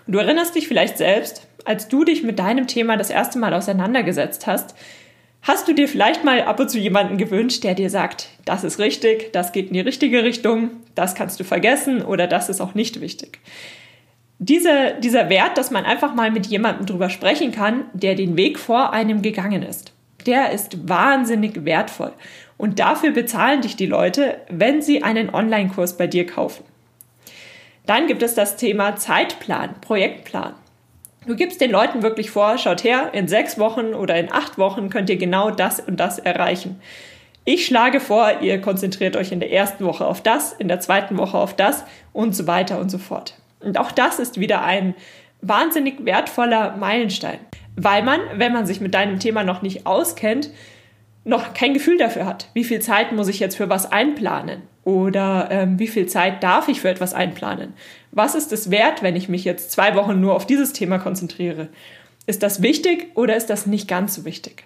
Und 0.05 0.13
du 0.13 0.19
erinnerst 0.19 0.55
dich 0.55 0.67
vielleicht 0.67 0.97
selbst, 0.97 1.47
als 1.65 1.87
du 1.87 2.03
dich 2.03 2.23
mit 2.23 2.39
deinem 2.39 2.67
Thema 2.67 2.97
das 2.97 3.09
erste 3.09 3.39
Mal 3.39 3.53
auseinandergesetzt 3.53 4.47
hast, 4.47 4.75
Hast 5.47 5.67
du 5.67 5.73
dir 5.73 5.87
vielleicht 5.87 6.23
mal 6.23 6.41
ab 6.41 6.59
und 6.59 6.71
zu 6.71 6.79
jemanden 6.79 7.19
gewünscht, 7.19 7.63
der 7.63 7.75
dir 7.75 7.91
sagt, 7.91 8.29
das 8.45 8.63
ist 8.63 8.79
richtig, 8.79 9.31
das 9.31 9.51
geht 9.51 9.67
in 9.67 9.73
die 9.73 9.79
richtige 9.79 10.23
Richtung, 10.23 10.71
das 10.95 11.13
kannst 11.13 11.39
du 11.39 11.43
vergessen 11.43 12.01
oder 12.01 12.25
das 12.25 12.49
ist 12.49 12.61
auch 12.61 12.73
nicht 12.73 12.99
wichtig? 12.99 13.37
Diese, 14.37 14.95
dieser 14.99 15.29
Wert, 15.29 15.57
dass 15.57 15.71
man 15.71 15.85
einfach 15.85 16.13
mal 16.13 16.29
mit 16.29 16.47
jemandem 16.47 16.85
drüber 16.85 17.09
sprechen 17.09 17.51
kann, 17.51 17.85
der 17.93 18.15
den 18.15 18.35
Weg 18.35 18.59
vor 18.59 18.91
einem 18.91 19.21
gegangen 19.21 19.63
ist, 19.63 19.93
der 20.25 20.51
ist 20.51 20.89
wahnsinnig 20.89 21.63
wertvoll. 21.63 22.13
Und 22.57 22.79
dafür 22.79 23.11
bezahlen 23.11 23.61
dich 23.61 23.75
die 23.75 23.85
Leute, 23.85 24.37
wenn 24.49 24.81
sie 24.81 25.03
einen 25.03 25.33
Online-Kurs 25.33 25.97
bei 25.97 26.07
dir 26.07 26.25
kaufen. 26.25 26.63
Dann 27.85 28.07
gibt 28.07 28.23
es 28.23 28.33
das 28.33 28.57
Thema 28.57 28.95
Zeitplan, 28.95 29.75
Projektplan. 29.79 30.53
Du 31.27 31.35
gibst 31.35 31.61
den 31.61 31.71
Leuten 31.71 32.03
wirklich 32.03 32.29
vor, 32.29 32.57
schaut 32.57 32.83
her, 32.83 33.09
in 33.13 33.27
sechs 33.27 33.57
Wochen 33.57 33.93
oder 33.93 34.15
in 34.17 34.31
acht 34.31 34.57
Wochen 34.57 34.89
könnt 34.89 35.09
ihr 35.09 35.17
genau 35.17 35.49
das 35.49 35.79
und 35.79 35.99
das 35.99 36.19
erreichen. 36.19 36.79
Ich 37.45 37.65
schlage 37.65 37.99
vor, 37.99 38.41
ihr 38.41 38.59
konzentriert 38.59 39.15
euch 39.15 39.31
in 39.31 39.39
der 39.39 39.51
ersten 39.51 39.85
Woche 39.85 40.05
auf 40.05 40.21
das, 40.21 40.53
in 40.53 40.67
der 40.67 40.79
zweiten 40.79 41.17
Woche 41.17 41.37
auf 41.37 41.55
das 41.55 41.83
und 42.11 42.35
so 42.35 42.47
weiter 42.47 42.79
und 42.79 42.89
so 42.89 42.97
fort. 42.97 43.35
Und 43.59 43.77
auch 43.77 43.91
das 43.91 44.19
ist 44.19 44.39
wieder 44.39 44.63
ein 44.63 44.95
wahnsinnig 45.41 46.05
wertvoller 46.05 46.75
Meilenstein, 46.77 47.39
weil 47.75 48.03
man, 48.03 48.19
wenn 48.35 48.53
man 48.53 48.65
sich 48.65 48.81
mit 48.81 48.93
deinem 48.93 49.19
Thema 49.19 49.43
noch 49.43 49.61
nicht 49.61 49.85
auskennt, 49.85 50.49
noch 51.23 51.53
kein 51.53 51.73
Gefühl 51.73 51.97
dafür 51.97 52.25
hat. 52.25 52.49
Wie 52.53 52.63
viel 52.63 52.79
Zeit 52.79 53.11
muss 53.11 53.27
ich 53.27 53.39
jetzt 53.39 53.57
für 53.57 53.69
was 53.69 53.91
einplanen? 53.91 54.61
Oder 54.83 55.47
ähm, 55.49 55.79
wie 55.79 55.87
viel 55.87 56.05
Zeit 56.05 56.43
darf 56.43 56.67
ich 56.67 56.81
für 56.81 56.89
etwas 56.89 57.15
einplanen? 57.15 57.73
Was 58.11 58.35
ist 58.35 58.53
es 58.53 58.69
wert, 58.69 59.01
wenn 59.01 59.15
ich 59.15 59.27
mich 59.27 59.43
jetzt 59.43 59.71
zwei 59.71 59.95
Wochen 59.95 60.21
nur 60.21 60.35
auf 60.35 60.45
dieses 60.45 60.73
Thema 60.73 60.99
konzentriere? 60.99 61.69
Ist 62.27 62.43
das 62.43 62.61
wichtig 62.61 63.07
oder 63.15 63.35
ist 63.35 63.49
das 63.49 63.65
nicht 63.65 63.87
ganz 63.87 64.13
so 64.13 64.25
wichtig? 64.25 64.63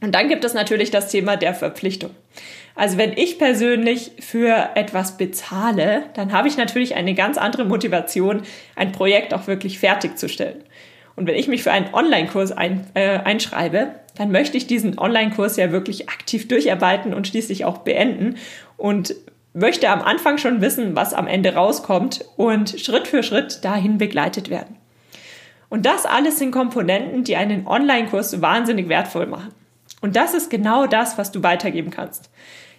Und 0.00 0.14
dann 0.14 0.28
gibt 0.28 0.44
es 0.44 0.54
natürlich 0.54 0.92
das 0.92 1.10
Thema 1.10 1.36
der 1.36 1.54
Verpflichtung. 1.54 2.10
Also 2.74 2.98
wenn 2.98 3.12
ich 3.12 3.38
persönlich 3.38 4.12
für 4.18 4.70
etwas 4.74 5.16
bezahle, 5.16 6.04
dann 6.14 6.32
habe 6.32 6.48
ich 6.48 6.56
natürlich 6.56 6.96
eine 6.96 7.14
ganz 7.14 7.38
andere 7.38 7.64
Motivation, 7.64 8.42
ein 8.74 8.92
Projekt 8.92 9.32
auch 9.32 9.46
wirklich 9.46 9.78
fertigzustellen. 9.78 10.64
Und 11.16 11.28
wenn 11.28 11.36
ich 11.36 11.46
mich 11.46 11.62
für 11.62 11.70
einen 11.70 11.94
Online-Kurs 11.94 12.50
ein, 12.50 12.86
äh, 12.94 13.18
einschreibe, 13.18 13.94
dann 14.16 14.32
möchte 14.32 14.56
ich 14.56 14.66
diesen 14.66 14.98
Online-Kurs 14.98 15.56
ja 15.56 15.70
wirklich 15.70 16.08
aktiv 16.08 16.48
durcharbeiten 16.48 17.14
und 17.14 17.28
schließlich 17.28 17.64
auch 17.64 17.78
beenden 17.78 18.36
und 18.76 19.14
möchte 19.52 19.88
am 19.88 20.02
Anfang 20.02 20.38
schon 20.38 20.60
wissen, 20.60 20.96
was 20.96 21.14
am 21.14 21.28
Ende 21.28 21.54
rauskommt 21.54 22.24
und 22.36 22.80
Schritt 22.80 23.06
für 23.06 23.22
Schritt 23.22 23.64
dahin 23.64 23.98
begleitet 23.98 24.50
werden. 24.50 24.76
Und 25.68 25.86
das 25.86 26.06
alles 26.06 26.38
sind 26.38 26.50
Komponenten, 26.50 27.24
die 27.24 27.36
einen 27.36 27.66
Online-Kurs 27.66 28.40
wahnsinnig 28.42 28.88
wertvoll 28.88 29.26
machen. 29.26 29.52
Und 30.00 30.16
das 30.16 30.34
ist 30.34 30.50
genau 30.50 30.86
das, 30.86 31.18
was 31.18 31.32
du 31.32 31.42
weitergeben 31.42 31.90
kannst. 31.90 32.30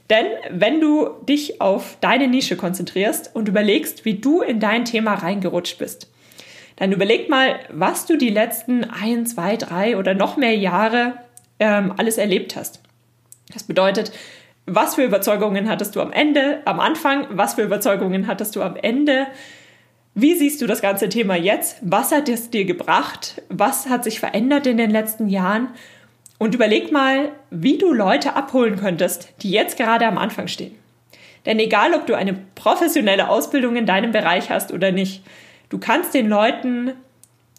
Denn 0.10 0.26
wenn 0.52 0.80
du 0.80 1.10
dich 1.28 1.62
auf 1.62 1.98
deine 2.00 2.28
Nische 2.28 2.58
konzentrierst 2.58 3.36
und 3.36 3.48
überlegst, 3.48 4.06
wie 4.06 4.16
du 4.16 4.42
in 4.42 4.60
dein 4.60 4.86
Thema 4.86 5.16
reingerutscht 5.16 5.80
bist, 5.80 6.12
dann 6.76 6.92
überleg 6.92 7.30
mal, 7.30 7.60
was 7.72 8.06
du 8.06 8.18
die 8.18 8.30
letzten 8.30 8.84
ein, 8.84 9.26
zwei, 9.26 9.56
drei 9.56 9.98
oder 9.98 10.14
noch 10.14 10.38
mehr 10.38 10.56
Jahre 10.56 11.14
ähm, 11.60 11.94
alles 11.98 12.18
erlebt 12.18 12.56
hast. 12.56 12.82
Das 13.52 13.64
bedeutet, 13.64 14.12
was 14.66 14.96
für 14.96 15.04
Überzeugungen 15.04 15.70
hattest 15.70 15.96
du 15.96 16.02
am 16.02 16.12
Ende, 16.12 16.62
am 16.66 16.80
Anfang, 16.80 17.28
was 17.30 17.54
für 17.54 17.64
Überzeugungen 17.64 18.28
hattest 18.28 18.56
du 18.56 18.62
am 18.62 18.76
Ende, 18.76 19.28
wie 20.18 20.36
siehst 20.36 20.62
du 20.62 20.68
das 20.68 20.82
ganze 20.82 21.10
Thema 21.10 21.36
jetzt? 21.36 21.78
Was 21.82 22.14
hat 22.14 22.30
es 22.30 22.50
dir 22.50 22.64
gebracht? 22.64 23.42
Was 23.50 23.90
hat 23.90 24.06
sich 24.06 24.22
verändert 24.22 24.66
in 24.66 24.78
den 24.78 24.90
letzten 24.90 25.28
Jahren? 25.28 25.70
Und 26.38 26.54
überleg 26.54 26.92
mal, 26.92 27.30
wie 27.50 27.78
du 27.78 27.94
Leute 27.94 28.36
abholen 28.36 28.76
könntest, 28.76 29.30
die 29.42 29.52
jetzt 29.52 29.78
gerade 29.78 30.06
am 30.06 30.18
Anfang 30.18 30.48
stehen. 30.48 30.76
Denn 31.46 31.60
egal, 31.60 31.94
ob 31.94 32.08
du 32.08 32.16
eine 32.16 32.36
professionelle 32.56 33.30
Ausbildung 33.30 33.76
in 33.76 33.86
deinem 33.86 34.12
Bereich 34.12 34.50
hast 34.50 34.74
oder 34.74 34.92
nicht, 34.92 35.24
du 35.70 35.78
kannst 35.78 36.14
den 36.14 36.28
Leuten 36.28 36.92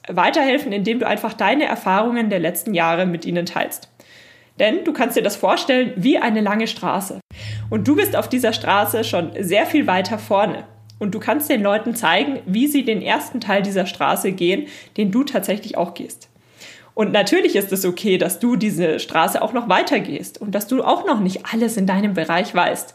weiterhelfen, 0.08 0.72
indem 0.72 1.00
du 1.00 1.06
einfach 1.06 1.32
deine 1.32 1.64
Erfahrungen 1.64 2.30
der 2.30 2.38
letzten 2.38 2.74
Jahre 2.74 3.06
mit 3.06 3.24
ihnen 3.24 3.46
teilst. 3.46 3.88
Denn 4.58 4.84
du 4.84 4.92
kannst 4.92 5.16
dir 5.16 5.22
das 5.22 5.36
vorstellen 5.36 5.92
wie 5.96 6.18
eine 6.18 6.40
lange 6.40 6.66
Straße. 6.66 7.20
Und 7.70 7.88
du 7.88 7.96
bist 7.96 8.16
auf 8.16 8.28
dieser 8.28 8.52
Straße 8.52 9.04
schon 9.04 9.32
sehr 9.38 9.66
viel 9.66 9.86
weiter 9.86 10.18
vorne. 10.18 10.64
Und 10.98 11.14
du 11.14 11.20
kannst 11.20 11.50
den 11.50 11.62
Leuten 11.62 11.94
zeigen, 11.94 12.40
wie 12.46 12.66
sie 12.66 12.84
den 12.84 13.02
ersten 13.02 13.40
Teil 13.40 13.62
dieser 13.62 13.86
Straße 13.86 14.32
gehen, 14.32 14.66
den 14.96 15.10
du 15.10 15.24
tatsächlich 15.24 15.76
auch 15.76 15.92
gehst. 15.92 16.30
Und 16.96 17.12
natürlich 17.12 17.56
ist 17.56 17.74
es 17.74 17.84
okay, 17.84 18.16
dass 18.16 18.38
du 18.38 18.56
diese 18.56 18.98
Straße 19.00 19.42
auch 19.42 19.52
noch 19.52 19.68
weitergehst 19.68 20.40
und 20.40 20.54
dass 20.54 20.66
du 20.66 20.82
auch 20.82 21.04
noch 21.04 21.20
nicht 21.20 21.44
alles 21.44 21.76
in 21.76 21.86
deinem 21.86 22.14
Bereich 22.14 22.54
weißt. 22.54 22.94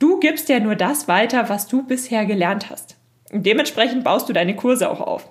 Du 0.00 0.18
gibst 0.18 0.48
ja 0.48 0.58
nur 0.58 0.74
das 0.74 1.06
weiter, 1.06 1.48
was 1.48 1.68
du 1.68 1.86
bisher 1.86 2.26
gelernt 2.26 2.68
hast. 2.68 2.96
Und 3.30 3.46
dementsprechend 3.46 4.02
baust 4.02 4.28
du 4.28 4.32
deine 4.32 4.56
Kurse 4.56 4.90
auch 4.90 5.00
auf. 5.00 5.30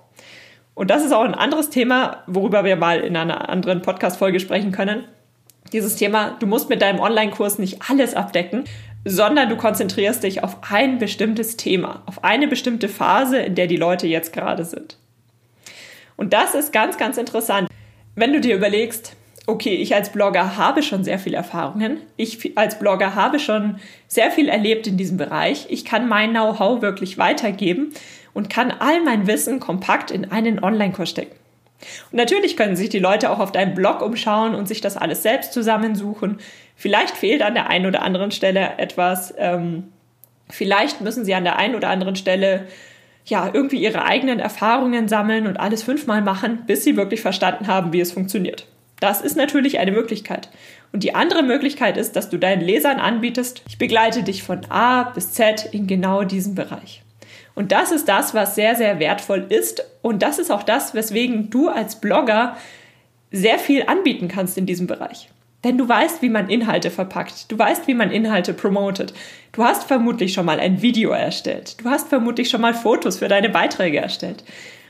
Und 0.73 0.89
das 0.89 1.03
ist 1.03 1.11
auch 1.11 1.25
ein 1.25 1.35
anderes 1.35 1.69
Thema, 1.69 2.23
worüber 2.27 2.63
wir 2.63 2.77
mal 2.77 3.01
in 3.01 3.17
einer 3.17 3.49
anderen 3.49 3.81
Podcast-Folge 3.81 4.39
sprechen 4.39 4.71
können. 4.71 5.03
Dieses 5.73 5.97
Thema, 5.97 6.37
du 6.39 6.47
musst 6.47 6.69
mit 6.69 6.81
deinem 6.81 7.01
Online-Kurs 7.01 7.59
nicht 7.59 7.81
alles 7.89 8.13
abdecken, 8.13 8.63
sondern 9.03 9.49
du 9.49 9.57
konzentrierst 9.57 10.23
dich 10.23 10.45
auf 10.45 10.59
ein 10.71 10.97
bestimmtes 10.97 11.57
Thema, 11.57 12.03
auf 12.05 12.23
eine 12.23 12.47
bestimmte 12.47 12.87
Phase, 12.87 13.39
in 13.39 13.55
der 13.55 13.67
die 13.67 13.75
Leute 13.75 14.07
jetzt 14.07 14.31
gerade 14.31 14.63
sind. 14.63 14.95
Und 16.15 16.31
das 16.31 16.55
ist 16.55 16.71
ganz, 16.71 16.97
ganz 16.97 17.17
interessant. 17.17 17.67
Wenn 18.15 18.33
du 18.33 18.41
dir 18.41 18.55
überlegst, 18.55 19.15
okay, 19.47 19.75
ich 19.75 19.95
als 19.95 20.11
Blogger 20.11 20.57
habe 20.57 20.83
schon 20.83 21.03
sehr 21.03 21.19
viel 21.19 21.33
Erfahrungen. 21.33 21.97
Ich 22.17 22.57
als 22.57 22.77
Blogger 22.79 23.15
habe 23.15 23.39
schon 23.39 23.77
sehr 24.07 24.31
viel 24.31 24.49
erlebt 24.49 24.87
in 24.87 24.97
diesem 24.97 25.17
Bereich. 25.17 25.67
Ich 25.69 25.85
kann 25.85 26.07
mein 26.07 26.31
Know-how 26.31 26.81
wirklich 26.81 27.17
weitergeben 27.17 27.93
und 28.33 28.49
kann 28.49 28.71
all 28.71 29.01
mein 29.03 29.27
Wissen 29.27 29.59
kompakt 29.59 30.11
in 30.11 30.31
einen 30.31 30.63
Online-Kurs 30.63 31.09
stecken. 31.09 31.35
Und 32.11 32.17
natürlich 32.17 32.57
können 32.57 32.75
sich 32.75 32.89
die 32.89 32.99
Leute 32.99 33.31
auch 33.31 33.39
auf 33.39 33.51
deinem 33.51 33.73
Blog 33.73 34.01
umschauen 34.01 34.55
und 34.55 34.67
sich 34.67 34.81
das 34.81 34.97
alles 34.97 35.23
selbst 35.23 35.51
zusammensuchen. 35.53 36.39
Vielleicht 36.75 37.17
fehlt 37.17 37.41
an 37.41 37.55
der 37.55 37.69
einen 37.69 37.87
oder 37.87 38.03
anderen 38.03 38.31
Stelle 38.31 38.73
etwas. 38.77 39.33
Ähm, 39.37 39.91
vielleicht 40.49 41.01
müssen 41.01 41.25
sie 41.25 41.33
an 41.33 41.43
der 41.43 41.57
einen 41.57 41.75
oder 41.75 41.89
anderen 41.89 42.15
Stelle 42.15 42.67
ja 43.25 43.49
irgendwie 43.53 43.81
ihre 43.81 44.03
eigenen 44.03 44.39
Erfahrungen 44.39 45.07
sammeln 45.07 45.47
und 45.47 45.57
alles 45.57 45.83
fünfmal 45.83 46.21
machen, 46.21 46.63
bis 46.67 46.83
sie 46.83 46.97
wirklich 46.97 47.21
verstanden 47.21 47.67
haben, 47.67 47.93
wie 47.93 48.01
es 48.01 48.11
funktioniert. 48.11 48.67
Das 48.99 49.21
ist 49.21 49.35
natürlich 49.35 49.79
eine 49.79 49.91
Möglichkeit. 49.91 50.49
Und 50.91 51.03
die 51.03 51.15
andere 51.15 51.41
Möglichkeit 51.41 51.97
ist, 51.97 52.15
dass 52.15 52.29
du 52.29 52.37
deinen 52.37 52.61
Lesern 52.61 52.99
anbietest, 52.99 53.63
ich 53.67 53.77
begleite 53.77 54.23
dich 54.23 54.43
von 54.43 54.65
A 54.69 55.03
bis 55.03 55.31
Z 55.31 55.69
in 55.71 55.87
genau 55.87 56.23
diesem 56.23 56.53
Bereich. 56.55 57.01
Und 57.55 57.71
das 57.71 57.91
ist 57.91 58.07
das, 58.07 58.33
was 58.33 58.55
sehr, 58.55 58.75
sehr 58.75 58.99
wertvoll 58.99 59.45
ist. 59.49 59.85
Und 60.01 60.23
das 60.23 60.39
ist 60.39 60.51
auch 60.51 60.63
das, 60.63 60.93
weswegen 60.93 61.49
du 61.49 61.69
als 61.69 61.99
Blogger 61.99 62.55
sehr 63.31 63.59
viel 63.59 63.83
anbieten 63.87 64.27
kannst 64.27 64.57
in 64.57 64.65
diesem 64.65 64.87
Bereich. 64.87 65.29
Denn 65.63 65.77
du 65.77 65.87
weißt, 65.87 66.21
wie 66.21 66.29
man 66.29 66.49
Inhalte 66.49 66.89
verpackt. 66.89 67.51
Du 67.51 67.57
weißt, 67.57 67.87
wie 67.87 67.93
man 67.93 68.11
Inhalte 68.11 68.53
promotet. 68.53 69.13
Du 69.51 69.63
hast 69.63 69.83
vermutlich 69.83 70.33
schon 70.33 70.45
mal 70.45 70.59
ein 70.59 70.81
Video 70.81 71.11
erstellt. 71.11 71.81
Du 71.83 71.89
hast 71.89 72.09
vermutlich 72.09 72.49
schon 72.49 72.61
mal 72.61 72.73
Fotos 72.73 73.17
für 73.17 73.27
deine 73.27 73.49
Beiträge 73.49 73.99
erstellt. 73.99 74.43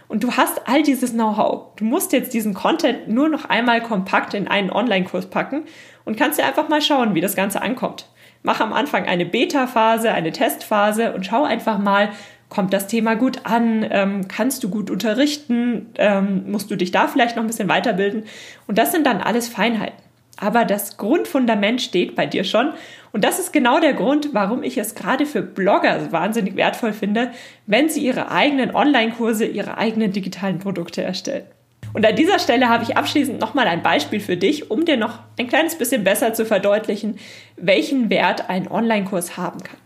Und 0.08 0.24
du 0.24 0.32
hast 0.34 0.68
all 0.68 0.84
dieses 0.84 1.14
Know-how. 1.14 1.76
Du 1.78 1.86
musst 1.86 2.14
jetzt 2.14 2.34
diesen 2.34 2.54
Content 2.54 3.08
nur 3.08 3.30
noch 3.30 3.46
einmal 3.46 3.82
kompakt 3.82 4.34
in 4.34 4.48
einen 4.48 4.70
Online-Kurs 4.70 5.28
packen 5.30 5.64
und 6.06 6.18
kannst 6.18 6.38
dir 6.38 6.46
einfach 6.46 6.68
mal 6.70 6.82
schauen, 6.82 7.16
wie 7.16 7.22
das 7.22 7.36
Ganze 7.36 7.62
ankommt. 7.62 8.08
Mach 8.44 8.60
am 8.60 8.74
Anfang 8.74 9.06
eine 9.06 9.26
Beta-Phase, 9.26 10.12
eine 10.12 10.32
Testphase 10.32 11.14
und 11.14 11.26
schau 11.26 11.44
einfach 11.44 11.78
mal, 11.78 12.10
kommt 12.50 12.74
das 12.74 12.88
Thema 12.88 13.16
gut 13.16 13.46
an, 13.46 13.86
ähm, 13.90 14.28
kannst 14.28 14.64
du 14.64 14.70
gut 14.70 14.90
unterrichten, 14.90 15.90
ähm, 15.96 16.52
musst 16.52 16.70
du 16.70 16.76
dich 16.76 16.92
da 16.92 17.08
vielleicht 17.08 17.38
noch 17.38 17.44
ein 17.44 17.48
bisschen 17.48 17.70
weiterbilden. 17.70 18.24
Und 18.68 18.78
das 18.78 18.92
sind 18.92 19.06
dann 19.06 19.22
alles 19.22 19.48
Feinheiten. 19.48 20.01
Aber 20.42 20.66
das 20.66 20.98
Grundfundament 20.98 21.84
steht 21.84 22.16
bei 22.16 22.26
dir 22.26 22.44
schon. 22.44 22.74
Und 23.12 23.24
das 23.24 23.38
ist 23.38 23.54
genau 23.54 23.80
der 23.80 23.94
Grund, 23.94 24.34
warum 24.34 24.64
ich 24.64 24.76
es 24.76 24.96
gerade 24.96 25.28
für 25.28 25.44
Blogger 25.44 26.12
wahnsinnig 26.12 26.56
wertvoll 26.56 26.94
finde, 26.94 27.32
wenn 27.68 27.90
sie 27.90 28.04
ihre 28.04 28.32
eigenen 28.32 28.74
Online-Kurse, 28.74 29.46
ihre 29.46 29.78
eigenen 29.78 30.12
digitalen 30.12 30.58
Produkte 30.58 31.04
erstellen. 31.04 31.46
Und 31.94 32.08
an 32.08 32.16
dieser 32.16 32.40
Stelle 32.40 32.70
habe 32.70 32.84
ich 32.84 32.98
abschließend 32.98 33.40
nochmal 33.40 33.68
ein 33.68 33.84
Beispiel 33.84 34.20
für 34.20 34.36
dich, 34.36 34.72
um 34.72 34.84
dir 34.84 34.98
noch 34.98 35.20
ein 35.38 35.48
kleines 35.48 35.78
bisschen 35.78 36.04
besser 36.04 36.34
zu 36.34 36.44
verdeutlichen, 36.44 37.20
welchen 37.58 38.10
Wert 38.10 38.50
ein 38.50 38.68
Online-Kurs 38.68 39.38
haben 39.38 39.62
kann. 39.62 39.78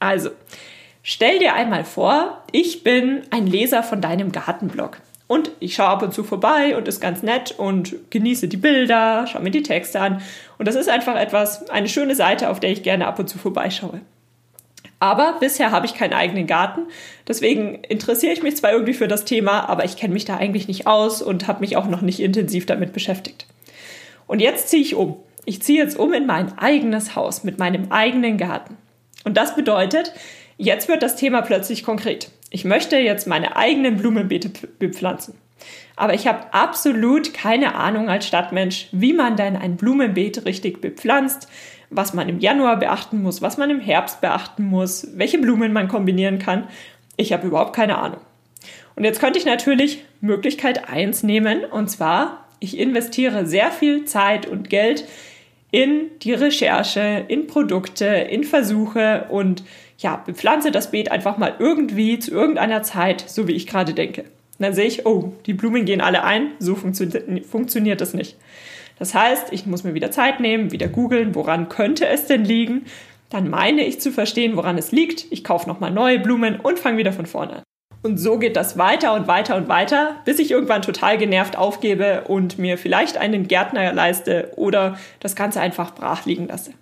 Also, 0.00 0.30
stell 1.02 1.38
dir 1.38 1.54
einmal 1.54 1.84
vor, 1.84 2.42
ich 2.52 2.82
bin 2.82 3.22
ein 3.30 3.46
Leser 3.46 3.82
von 3.82 4.00
deinem 4.00 4.32
Gartenblog. 4.32 4.98
Und 5.26 5.50
ich 5.60 5.74
schaue 5.74 5.88
ab 5.88 6.02
und 6.02 6.12
zu 6.12 6.24
vorbei 6.24 6.76
und 6.76 6.88
ist 6.88 7.00
ganz 7.00 7.22
nett 7.22 7.54
und 7.56 7.94
genieße 8.10 8.48
die 8.48 8.58
Bilder, 8.58 9.26
schaue 9.26 9.42
mir 9.42 9.50
die 9.50 9.62
Texte 9.62 9.98
an. 10.00 10.20
Und 10.58 10.68
das 10.68 10.74
ist 10.74 10.90
einfach 10.90 11.16
etwas, 11.16 11.70
eine 11.70 11.88
schöne 11.88 12.14
Seite, 12.14 12.50
auf 12.50 12.60
der 12.60 12.70
ich 12.70 12.82
gerne 12.82 13.06
ab 13.06 13.18
und 13.18 13.28
zu 13.28 13.38
vorbeischaue. 13.38 14.00
Aber 15.02 15.38
bisher 15.40 15.72
habe 15.72 15.86
ich 15.86 15.94
keinen 15.94 16.12
eigenen 16.12 16.46
Garten. 16.46 16.82
Deswegen 17.26 17.82
interessiere 17.82 18.32
ich 18.32 18.42
mich 18.42 18.56
zwar 18.56 18.72
irgendwie 18.72 18.94
für 18.94 19.08
das 19.08 19.24
Thema, 19.24 19.68
aber 19.68 19.84
ich 19.84 19.96
kenne 19.96 20.14
mich 20.14 20.26
da 20.26 20.36
eigentlich 20.36 20.68
nicht 20.68 20.86
aus 20.86 21.22
und 21.22 21.48
habe 21.48 21.60
mich 21.60 21.76
auch 21.76 21.86
noch 21.86 22.02
nicht 22.02 22.20
intensiv 22.20 22.66
damit 22.66 22.92
beschäftigt. 22.92 23.46
Und 24.28 24.40
jetzt 24.40 24.68
ziehe 24.68 24.82
ich 24.82 24.94
um. 24.94 25.16
Ich 25.44 25.60
ziehe 25.60 25.82
jetzt 25.82 25.98
um 25.98 26.12
in 26.12 26.26
mein 26.26 26.56
eigenes 26.56 27.16
Haus 27.16 27.42
mit 27.42 27.58
meinem 27.58 27.90
eigenen 27.90 28.38
Garten. 28.38 28.76
Und 29.24 29.36
das 29.36 29.56
bedeutet, 29.56 30.12
jetzt 30.56 30.88
wird 30.88 31.02
das 31.02 31.16
Thema 31.16 31.42
plötzlich 31.42 31.84
konkret. 31.84 32.30
Ich 32.50 32.64
möchte 32.64 32.96
jetzt 32.96 33.26
meine 33.26 33.56
eigenen 33.56 33.96
Blumenbeete 33.96 34.50
bepflanzen. 34.78 35.34
Aber 35.96 36.14
ich 36.14 36.26
habe 36.26 36.52
absolut 36.52 37.34
keine 37.34 37.74
Ahnung 37.74 38.08
als 38.08 38.26
Stadtmensch, 38.26 38.88
wie 38.92 39.12
man 39.12 39.36
denn 39.36 39.56
ein 39.56 39.76
Blumenbeet 39.76 40.44
richtig 40.44 40.80
bepflanzt, 40.80 41.48
was 41.90 42.14
man 42.14 42.28
im 42.28 42.40
Januar 42.40 42.78
beachten 42.78 43.22
muss, 43.22 43.42
was 43.42 43.58
man 43.58 43.70
im 43.70 43.80
Herbst 43.80 44.20
beachten 44.20 44.64
muss, 44.64 45.06
welche 45.14 45.38
Blumen 45.38 45.72
man 45.72 45.88
kombinieren 45.88 46.38
kann. 46.38 46.66
Ich 47.16 47.32
habe 47.32 47.46
überhaupt 47.46 47.76
keine 47.76 47.98
Ahnung. 47.98 48.20
Und 48.96 49.04
jetzt 49.04 49.20
könnte 49.20 49.38
ich 49.38 49.44
natürlich 49.44 50.04
Möglichkeit 50.20 50.88
1 50.88 51.22
nehmen, 51.22 51.64
und 51.64 51.88
zwar, 51.88 52.46
ich 52.60 52.78
investiere 52.78 53.46
sehr 53.46 53.70
viel 53.70 54.04
Zeit 54.04 54.46
und 54.46 54.70
Geld 54.70 55.04
in 55.70 56.10
die 56.22 56.34
Recherche, 56.34 57.24
in 57.28 57.46
Produkte, 57.46 58.06
in 58.06 58.44
Versuche 58.44 59.26
und 59.30 59.64
ja, 60.02 60.16
bepflanze 60.16 60.70
das 60.70 60.90
Beet 60.90 61.10
einfach 61.10 61.38
mal 61.38 61.54
irgendwie 61.58 62.18
zu 62.18 62.32
irgendeiner 62.32 62.82
Zeit, 62.82 63.24
so 63.26 63.48
wie 63.48 63.52
ich 63.52 63.66
gerade 63.66 63.94
denke. 63.94 64.22
Und 64.22 64.66
dann 64.66 64.74
sehe 64.74 64.86
ich, 64.86 65.06
oh, 65.06 65.32
die 65.46 65.54
Blumen 65.54 65.84
gehen 65.84 66.00
alle 66.00 66.24
ein, 66.24 66.52
so 66.58 66.74
funktio 66.74 67.08
funktioniert 67.48 68.00
das 68.00 68.14
nicht. 68.14 68.36
Das 68.98 69.14
heißt, 69.14 69.52
ich 69.52 69.66
muss 69.66 69.84
mir 69.84 69.94
wieder 69.94 70.10
Zeit 70.10 70.40
nehmen, 70.40 70.70
wieder 70.70 70.88
googeln, 70.88 71.34
woran 71.34 71.68
könnte 71.68 72.06
es 72.06 72.26
denn 72.26 72.44
liegen. 72.44 72.84
Dann 73.30 73.48
meine 73.48 73.84
ich 73.84 74.00
zu 74.00 74.12
verstehen, 74.12 74.56
woran 74.56 74.76
es 74.76 74.92
liegt. 74.92 75.26
Ich 75.30 75.42
kaufe 75.42 75.68
nochmal 75.68 75.90
neue 75.90 76.20
Blumen 76.20 76.60
und 76.60 76.78
fange 76.78 76.98
wieder 76.98 77.12
von 77.12 77.26
vorne 77.26 77.54
an. 77.54 77.62
Und 78.02 78.18
so 78.18 78.38
geht 78.38 78.56
das 78.56 78.76
weiter 78.76 79.14
und 79.14 79.28
weiter 79.28 79.56
und 79.56 79.68
weiter, 79.68 80.16
bis 80.24 80.40
ich 80.40 80.50
irgendwann 80.50 80.82
total 80.82 81.18
genervt 81.18 81.56
aufgebe 81.56 82.24
und 82.26 82.58
mir 82.58 82.76
vielleicht 82.76 83.16
einen 83.16 83.48
Gärtner 83.48 83.92
leiste 83.92 84.52
oder 84.56 84.98
das 85.20 85.36
Ganze 85.36 85.60
einfach 85.60 85.94
brach 85.94 86.26
liegen 86.26 86.48
lasse. 86.48 86.72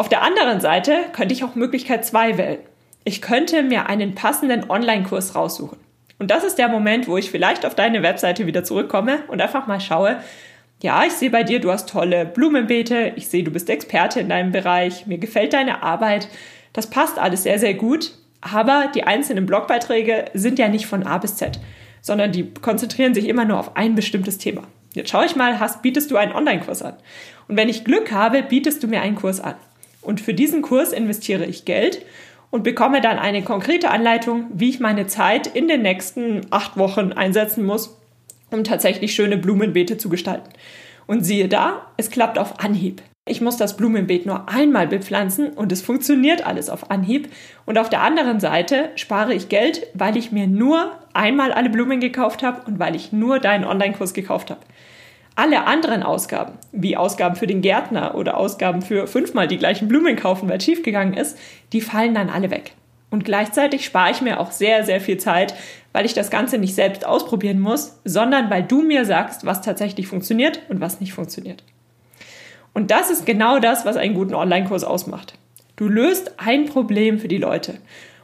Auf 0.00 0.08
der 0.08 0.22
anderen 0.22 0.62
Seite 0.62 0.96
könnte 1.12 1.34
ich 1.34 1.44
auch 1.44 1.56
Möglichkeit 1.56 2.06
2 2.06 2.38
wählen. 2.38 2.60
Ich 3.04 3.20
könnte 3.20 3.62
mir 3.62 3.90
einen 3.90 4.14
passenden 4.14 4.70
Online-Kurs 4.70 5.34
raussuchen. 5.34 5.76
Und 6.18 6.30
das 6.30 6.42
ist 6.42 6.56
der 6.56 6.68
Moment, 6.68 7.06
wo 7.06 7.18
ich 7.18 7.30
vielleicht 7.30 7.66
auf 7.66 7.74
deine 7.74 8.02
Webseite 8.02 8.46
wieder 8.46 8.64
zurückkomme 8.64 9.18
und 9.28 9.42
einfach 9.42 9.66
mal 9.66 9.78
schaue, 9.78 10.16
ja, 10.82 11.04
ich 11.04 11.12
sehe 11.12 11.28
bei 11.28 11.42
dir, 11.42 11.60
du 11.60 11.70
hast 11.70 11.90
tolle 11.90 12.24
Blumenbeete, 12.24 13.12
ich 13.16 13.28
sehe, 13.28 13.44
du 13.44 13.50
bist 13.50 13.68
Experte 13.68 14.20
in 14.20 14.30
deinem 14.30 14.52
Bereich, 14.52 15.06
mir 15.06 15.18
gefällt 15.18 15.52
deine 15.52 15.82
Arbeit, 15.82 16.28
das 16.72 16.88
passt 16.88 17.18
alles 17.18 17.42
sehr, 17.42 17.58
sehr 17.58 17.74
gut, 17.74 18.12
aber 18.40 18.90
die 18.94 19.04
einzelnen 19.04 19.44
Blogbeiträge 19.44 20.30
sind 20.32 20.58
ja 20.58 20.68
nicht 20.68 20.86
von 20.86 21.06
A 21.06 21.18
bis 21.18 21.36
Z, 21.36 21.60
sondern 22.00 22.32
die 22.32 22.54
konzentrieren 22.54 23.12
sich 23.12 23.28
immer 23.28 23.44
nur 23.44 23.60
auf 23.60 23.76
ein 23.76 23.96
bestimmtes 23.96 24.38
Thema. 24.38 24.62
Jetzt 24.94 25.10
schaue 25.10 25.26
ich 25.26 25.36
mal, 25.36 25.60
hast, 25.60 25.82
bietest 25.82 26.10
du 26.10 26.16
einen 26.16 26.32
Online-Kurs 26.32 26.80
an? 26.80 26.94
Und 27.48 27.58
wenn 27.58 27.68
ich 27.68 27.84
Glück 27.84 28.12
habe, 28.12 28.42
bietest 28.42 28.82
du 28.82 28.88
mir 28.88 29.02
einen 29.02 29.14
Kurs 29.14 29.40
an. 29.40 29.56
Und 30.02 30.20
für 30.20 30.34
diesen 30.34 30.62
Kurs 30.62 30.92
investiere 30.92 31.44
ich 31.44 31.64
Geld 31.64 32.04
und 32.50 32.64
bekomme 32.64 33.00
dann 33.00 33.18
eine 33.18 33.42
konkrete 33.42 33.90
Anleitung, 33.90 34.46
wie 34.52 34.70
ich 34.70 34.80
meine 34.80 35.06
Zeit 35.06 35.46
in 35.46 35.68
den 35.68 35.82
nächsten 35.82 36.46
acht 36.50 36.76
Wochen 36.76 37.12
einsetzen 37.12 37.64
muss, 37.64 37.98
um 38.50 38.64
tatsächlich 38.64 39.14
schöne 39.14 39.36
Blumenbeete 39.36 39.96
zu 39.96 40.08
gestalten. 40.08 40.50
Und 41.06 41.24
siehe 41.24 41.48
da, 41.48 41.86
es 41.96 42.10
klappt 42.10 42.38
auf 42.38 42.60
Anhieb. 42.60 43.02
Ich 43.26 43.40
muss 43.40 43.56
das 43.56 43.76
Blumenbeet 43.76 44.26
nur 44.26 44.48
einmal 44.48 44.88
bepflanzen 44.88 45.50
und 45.50 45.70
es 45.70 45.82
funktioniert 45.82 46.46
alles 46.46 46.68
auf 46.68 46.90
Anhieb. 46.90 47.28
Und 47.66 47.78
auf 47.78 47.88
der 47.88 48.02
anderen 48.02 48.40
Seite 48.40 48.90
spare 48.96 49.34
ich 49.34 49.48
Geld, 49.48 49.86
weil 49.94 50.16
ich 50.16 50.32
mir 50.32 50.46
nur 50.46 50.92
einmal 51.12 51.52
alle 51.52 51.70
Blumen 51.70 52.00
gekauft 52.00 52.42
habe 52.42 52.62
und 52.66 52.78
weil 52.78 52.96
ich 52.96 53.12
nur 53.12 53.38
deinen 53.38 53.64
Online-Kurs 53.64 54.14
gekauft 54.14 54.50
habe. 54.50 54.60
Alle 55.40 55.64
anderen 55.64 56.02
Ausgaben, 56.02 56.58
wie 56.70 56.98
Ausgaben 56.98 57.34
für 57.34 57.46
den 57.46 57.62
Gärtner 57.62 58.14
oder 58.14 58.36
Ausgaben 58.36 58.82
für 58.82 59.06
fünfmal 59.06 59.48
die 59.48 59.56
gleichen 59.56 59.88
Blumen 59.88 60.14
kaufen, 60.14 60.50
weil 60.50 60.58
es 60.58 60.64
schiefgegangen 60.66 61.14
ist, 61.14 61.38
die 61.72 61.80
fallen 61.80 62.14
dann 62.14 62.28
alle 62.28 62.50
weg. 62.50 62.72
Und 63.08 63.24
gleichzeitig 63.24 63.86
spare 63.86 64.10
ich 64.10 64.20
mir 64.20 64.38
auch 64.38 64.50
sehr, 64.50 64.84
sehr 64.84 65.00
viel 65.00 65.16
Zeit, 65.16 65.54
weil 65.94 66.04
ich 66.04 66.12
das 66.12 66.28
Ganze 66.28 66.58
nicht 66.58 66.74
selbst 66.74 67.06
ausprobieren 67.06 67.58
muss, 67.58 67.98
sondern 68.04 68.50
weil 68.50 68.64
du 68.64 68.82
mir 68.82 69.06
sagst, 69.06 69.46
was 69.46 69.62
tatsächlich 69.62 70.08
funktioniert 70.08 70.60
und 70.68 70.82
was 70.82 71.00
nicht 71.00 71.14
funktioniert. 71.14 71.64
Und 72.74 72.90
das 72.90 73.08
ist 73.10 73.24
genau 73.24 73.60
das, 73.60 73.86
was 73.86 73.96
einen 73.96 74.12
guten 74.12 74.34
Online-Kurs 74.34 74.84
ausmacht. 74.84 75.38
Du 75.76 75.88
löst 75.88 76.34
ein 76.36 76.66
Problem 76.66 77.18
für 77.18 77.28
die 77.28 77.38
Leute. 77.38 77.78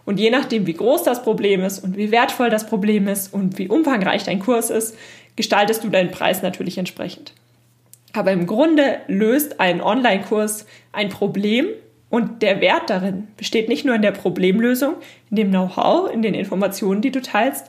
Und 0.05 0.21
je 0.21 0.29
nachdem, 0.29 0.67
wie 0.67 0.75
groß 0.75 1.03
das 1.03 1.23
Problem 1.23 1.63
ist 1.65 1.79
und 1.79 1.97
wie 1.97 2.11
wertvoll 2.11 2.51
das 2.51 2.67
Problem 2.67 3.09
ist 3.09 3.33
und 3.33 3.57
wie 3.57 3.69
umfangreich 3.69 4.23
dein 4.25 4.39
Kurs 4.39 4.69
ist, 4.69 4.95
gestaltest 5.37 5.85
du 5.85 5.89
deinen 5.89 6.11
Preis 6.11 6.43
natürlich 6.43 6.79
entsprechend. 6.79 7.33
Aber 8.13 8.33
im 8.33 8.47
Grunde 8.47 9.01
löst 9.09 9.61
ein 9.61 9.81
Online-Kurs 9.81 10.67
ein 10.93 11.11
Problem 11.11 11.67
und 12.09 12.43
der 12.43 12.61
Wert 12.61 12.89
darin 12.89 13.29
besteht 13.37 13.69
nicht 13.69 13.85
nur 13.85 13.95
in 13.95 14.03
der 14.03 14.13
Problemlösung, 14.13 14.95
in 15.31 15.37
dem 15.37 15.51
Know-how, 15.51 16.11
in 16.11 16.23
den 16.23 16.35
Informationen, 16.35 17.03
die 17.03 17.11
du 17.11 17.21
teilst, 17.21 17.67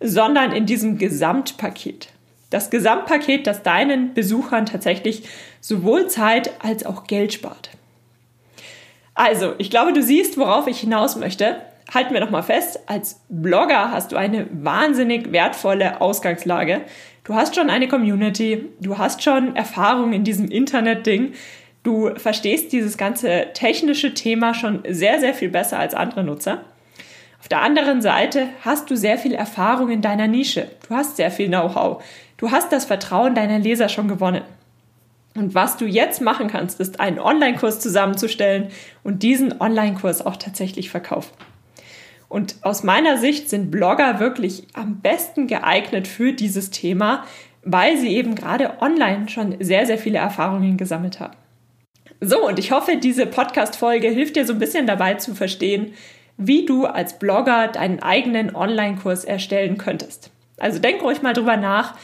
sondern 0.00 0.52
in 0.52 0.66
diesem 0.66 0.98
Gesamtpaket. 0.98 2.08
Das 2.50 2.70
Gesamtpaket, 2.70 3.46
das 3.46 3.62
deinen 3.62 4.14
Besuchern 4.14 4.66
tatsächlich 4.66 5.24
sowohl 5.60 6.08
Zeit 6.08 6.52
als 6.62 6.86
auch 6.86 7.06
Geld 7.06 7.32
spart. 7.32 7.70
Also, 9.14 9.54
ich 9.58 9.70
glaube, 9.70 9.92
du 9.92 10.02
siehst, 10.02 10.38
worauf 10.38 10.68
ich 10.68 10.78
hinaus 10.78 11.16
möchte. 11.16 11.56
Halten 11.92 12.12
wir 12.12 12.20
nochmal 12.20 12.42
fest, 12.42 12.80
als 12.86 13.22
Blogger 13.30 13.90
hast 13.90 14.12
du 14.12 14.16
eine 14.16 14.46
wahnsinnig 14.52 15.32
wertvolle 15.32 16.02
Ausgangslage. 16.02 16.82
Du 17.24 17.34
hast 17.34 17.54
schon 17.54 17.70
eine 17.70 17.88
Community, 17.88 18.66
du 18.80 18.98
hast 18.98 19.22
schon 19.22 19.56
Erfahrung 19.56 20.12
in 20.12 20.22
diesem 20.22 20.50
Internet-Ding, 20.50 21.32
du 21.82 22.14
verstehst 22.16 22.72
dieses 22.72 22.98
ganze 22.98 23.46
technische 23.54 24.12
Thema 24.12 24.52
schon 24.52 24.82
sehr, 24.86 25.18
sehr 25.18 25.32
viel 25.32 25.48
besser 25.48 25.78
als 25.78 25.94
andere 25.94 26.24
Nutzer. 26.24 26.62
Auf 27.40 27.48
der 27.48 27.62
anderen 27.62 28.02
Seite 28.02 28.48
hast 28.62 28.90
du 28.90 28.96
sehr 28.96 29.16
viel 29.16 29.32
Erfahrung 29.32 29.88
in 29.88 30.02
deiner 30.02 30.26
Nische, 30.26 30.68
du 30.86 30.94
hast 30.94 31.16
sehr 31.16 31.30
viel 31.30 31.48
Know-how, 31.48 32.02
du 32.36 32.50
hast 32.50 32.70
das 32.70 32.84
Vertrauen 32.84 33.34
deiner 33.34 33.58
Leser 33.58 33.88
schon 33.88 34.08
gewonnen. 34.08 34.42
Und 35.34 35.54
was 35.54 35.78
du 35.78 35.86
jetzt 35.86 36.20
machen 36.20 36.48
kannst, 36.48 36.80
ist 36.80 37.00
einen 37.00 37.18
Online-Kurs 37.18 37.80
zusammenzustellen 37.80 38.68
und 39.04 39.22
diesen 39.22 39.58
Online-Kurs 39.58 40.26
auch 40.26 40.36
tatsächlich 40.36 40.90
verkaufen. 40.90 41.32
Und 42.28 42.56
aus 42.62 42.82
meiner 42.82 43.16
Sicht 43.16 43.48
sind 43.48 43.70
Blogger 43.70 44.20
wirklich 44.20 44.64
am 44.74 45.00
besten 45.00 45.46
geeignet 45.46 46.06
für 46.06 46.32
dieses 46.32 46.70
Thema, 46.70 47.24
weil 47.62 47.96
sie 47.96 48.14
eben 48.14 48.34
gerade 48.34 48.80
online 48.80 49.28
schon 49.28 49.56
sehr, 49.60 49.86
sehr 49.86 49.98
viele 49.98 50.18
Erfahrungen 50.18 50.76
gesammelt 50.76 51.20
haben. 51.20 51.36
So, 52.20 52.46
und 52.46 52.58
ich 52.58 52.72
hoffe, 52.72 52.96
diese 52.96 53.26
Podcast-Folge 53.26 54.08
hilft 54.08 54.36
dir 54.36 54.44
so 54.44 54.52
ein 54.52 54.58
bisschen 54.58 54.86
dabei 54.86 55.14
zu 55.14 55.34
verstehen, 55.34 55.92
wie 56.36 56.66
du 56.66 56.86
als 56.86 57.18
Blogger 57.18 57.68
deinen 57.68 58.00
eigenen 58.00 58.54
Online-Kurs 58.54 59.24
erstellen 59.24 59.78
könntest. 59.78 60.30
Also 60.58 60.78
denk 60.78 61.02
ruhig 61.02 61.22
mal 61.22 61.32
drüber 61.32 61.56
nach, 61.56 61.94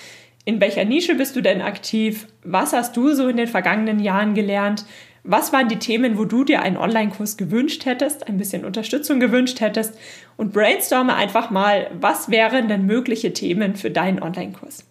in 0.45 0.61
welcher 0.61 0.85
Nische 0.85 1.15
bist 1.15 1.37
du 1.37 1.41
denn 1.41 1.63
aktiv? 1.63 2.27
Was 2.43 2.73
hast 2.73 2.97
du 2.97 3.15
so 3.15 3.29
in 3.29 3.37
den 3.37 3.47
vergangenen 3.47 3.99
Jahren 3.99 4.35
gelernt? 4.35 4.85
Was 5.27 5.55
waren 5.55 5.69
die 5.69 5.79
Themen, 5.79 6.19
wo 6.19 6.27
du 6.27 6.45
dir 6.45 6.61
einen 6.61 6.77
Online-Kurs 6.77 7.39
gewünscht 7.39 7.87
hättest, 7.87 8.29
ein 8.29 8.37
bisschen 8.37 8.63
Unterstützung 8.63 9.21
gewünscht 9.21 9.63
hättest? 9.63 9.99
Und 10.37 10.53
brainstorme 10.53 11.15
einfach 11.15 11.49
mal, 11.49 11.91
was 11.99 12.31
wären 12.31 12.69
denn 12.69 12.85
mögliche 12.85 13.33
Themen 13.33 13.75
für 13.75 13.91
deinen 13.91 14.23
Online-Kurs? 14.23 14.85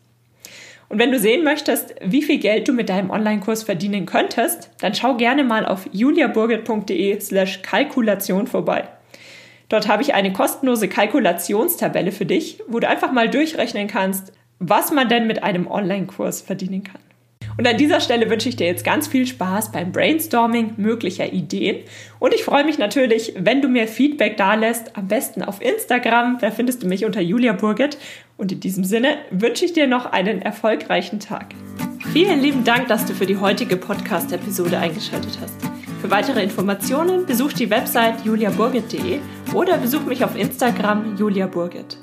Und 0.90 0.98
wenn 0.98 1.12
du 1.12 1.20
sehen 1.20 1.44
möchtest, 1.44 1.94
wie 2.04 2.24
viel 2.24 2.40
Geld 2.40 2.68
du 2.68 2.74
mit 2.74 2.90
deinem 2.90 3.12
Online-Kurs 3.12 3.62
verdienen 3.62 4.08
könntest, 4.08 4.72
dann 4.82 4.96
schau 4.96 5.18
gerne 5.18 5.44
mal 5.44 5.68
auf 5.68 5.88
juliaburgit.de 5.92 7.20
slash 7.20 7.62
Kalkulation 7.62 8.48
vorbei. 8.48 8.88
Dort 9.70 9.88
habe 9.88 10.02
ich 10.02 10.16
eine 10.16 10.34
kostenlose 10.34 10.88
Kalkulationstabelle 10.88 12.12
für 12.12 12.26
dich, 12.26 12.60
wo 12.68 12.80
du 12.80 12.90
einfach 12.90 13.12
mal 13.12 13.30
durchrechnen 13.30 13.88
kannst, 13.88 14.34
was 14.58 14.92
man 14.92 15.10
denn 15.10 15.28
mit 15.28 15.44
einem 15.44 15.68
Online-Kurs 15.68 16.42
verdienen 16.42 16.84
kann. 16.84 17.02
Und 17.58 17.68
an 17.68 17.78
dieser 17.78 18.00
Stelle 18.00 18.30
wünsche 18.30 18.50
ich 18.50 18.56
dir 18.56 18.68
jetzt 18.68 18.84
ganz 18.84 19.08
viel 19.08 19.28
Spaß 19.28 19.72
beim 19.72 19.92
Brainstorming 19.92 20.74
möglicher 20.78 21.32
Ideen. 21.32 21.84
Und 22.20 22.34
ich 22.34 22.44
freue 22.44 22.66
mich 22.66 22.78
natürlich, 22.78 23.34
wenn 23.38 23.62
du 23.62 23.68
mir 23.68 23.88
Feedback 23.88 24.38
da 24.38 24.56
lässt, 24.56 24.98
am 24.98 25.08
besten 25.08 25.44
auf 25.44 25.62
Instagram. 25.62 26.38
Da 26.42 26.52
findest 26.52 26.84
du 26.84 26.88
mich 26.88 27.06
unter 27.06 27.22
Julia 27.22 27.54
Burget. 27.54 27.98
Und 28.38 28.52
in 28.52 28.60
diesem 28.60 28.84
Sinne 28.84 29.18
wünsche 29.30 29.66
ich 29.66 29.74
dir 29.74 29.88
noch 29.88 30.08
einen 30.08 30.42
erfolgreichen 30.42 31.20
Tag. 31.20 31.54
Vielen 32.12 32.42
lieben 32.42 32.64
Dank, 32.64 32.88
dass 32.88 33.06
du 33.06 33.14
für 33.14 33.26
die 33.26 33.38
heutige 33.38 33.78
Podcast-Episode 33.78 34.78
eingeschaltet 34.78 35.38
hast. 35.42 35.56
Für 36.02 36.12
weitere 36.12 36.44
Informationen 36.44 37.26
besuch 37.26 37.54
die 37.54 37.70
Website 37.70 38.26
juliaburgit.de 38.26 39.20
oder 39.54 39.78
besuch 39.78 40.04
mich 40.06 40.24
auf 40.26 40.36
Instagram 40.36 41.16
juliaburgit. 41.18 42.03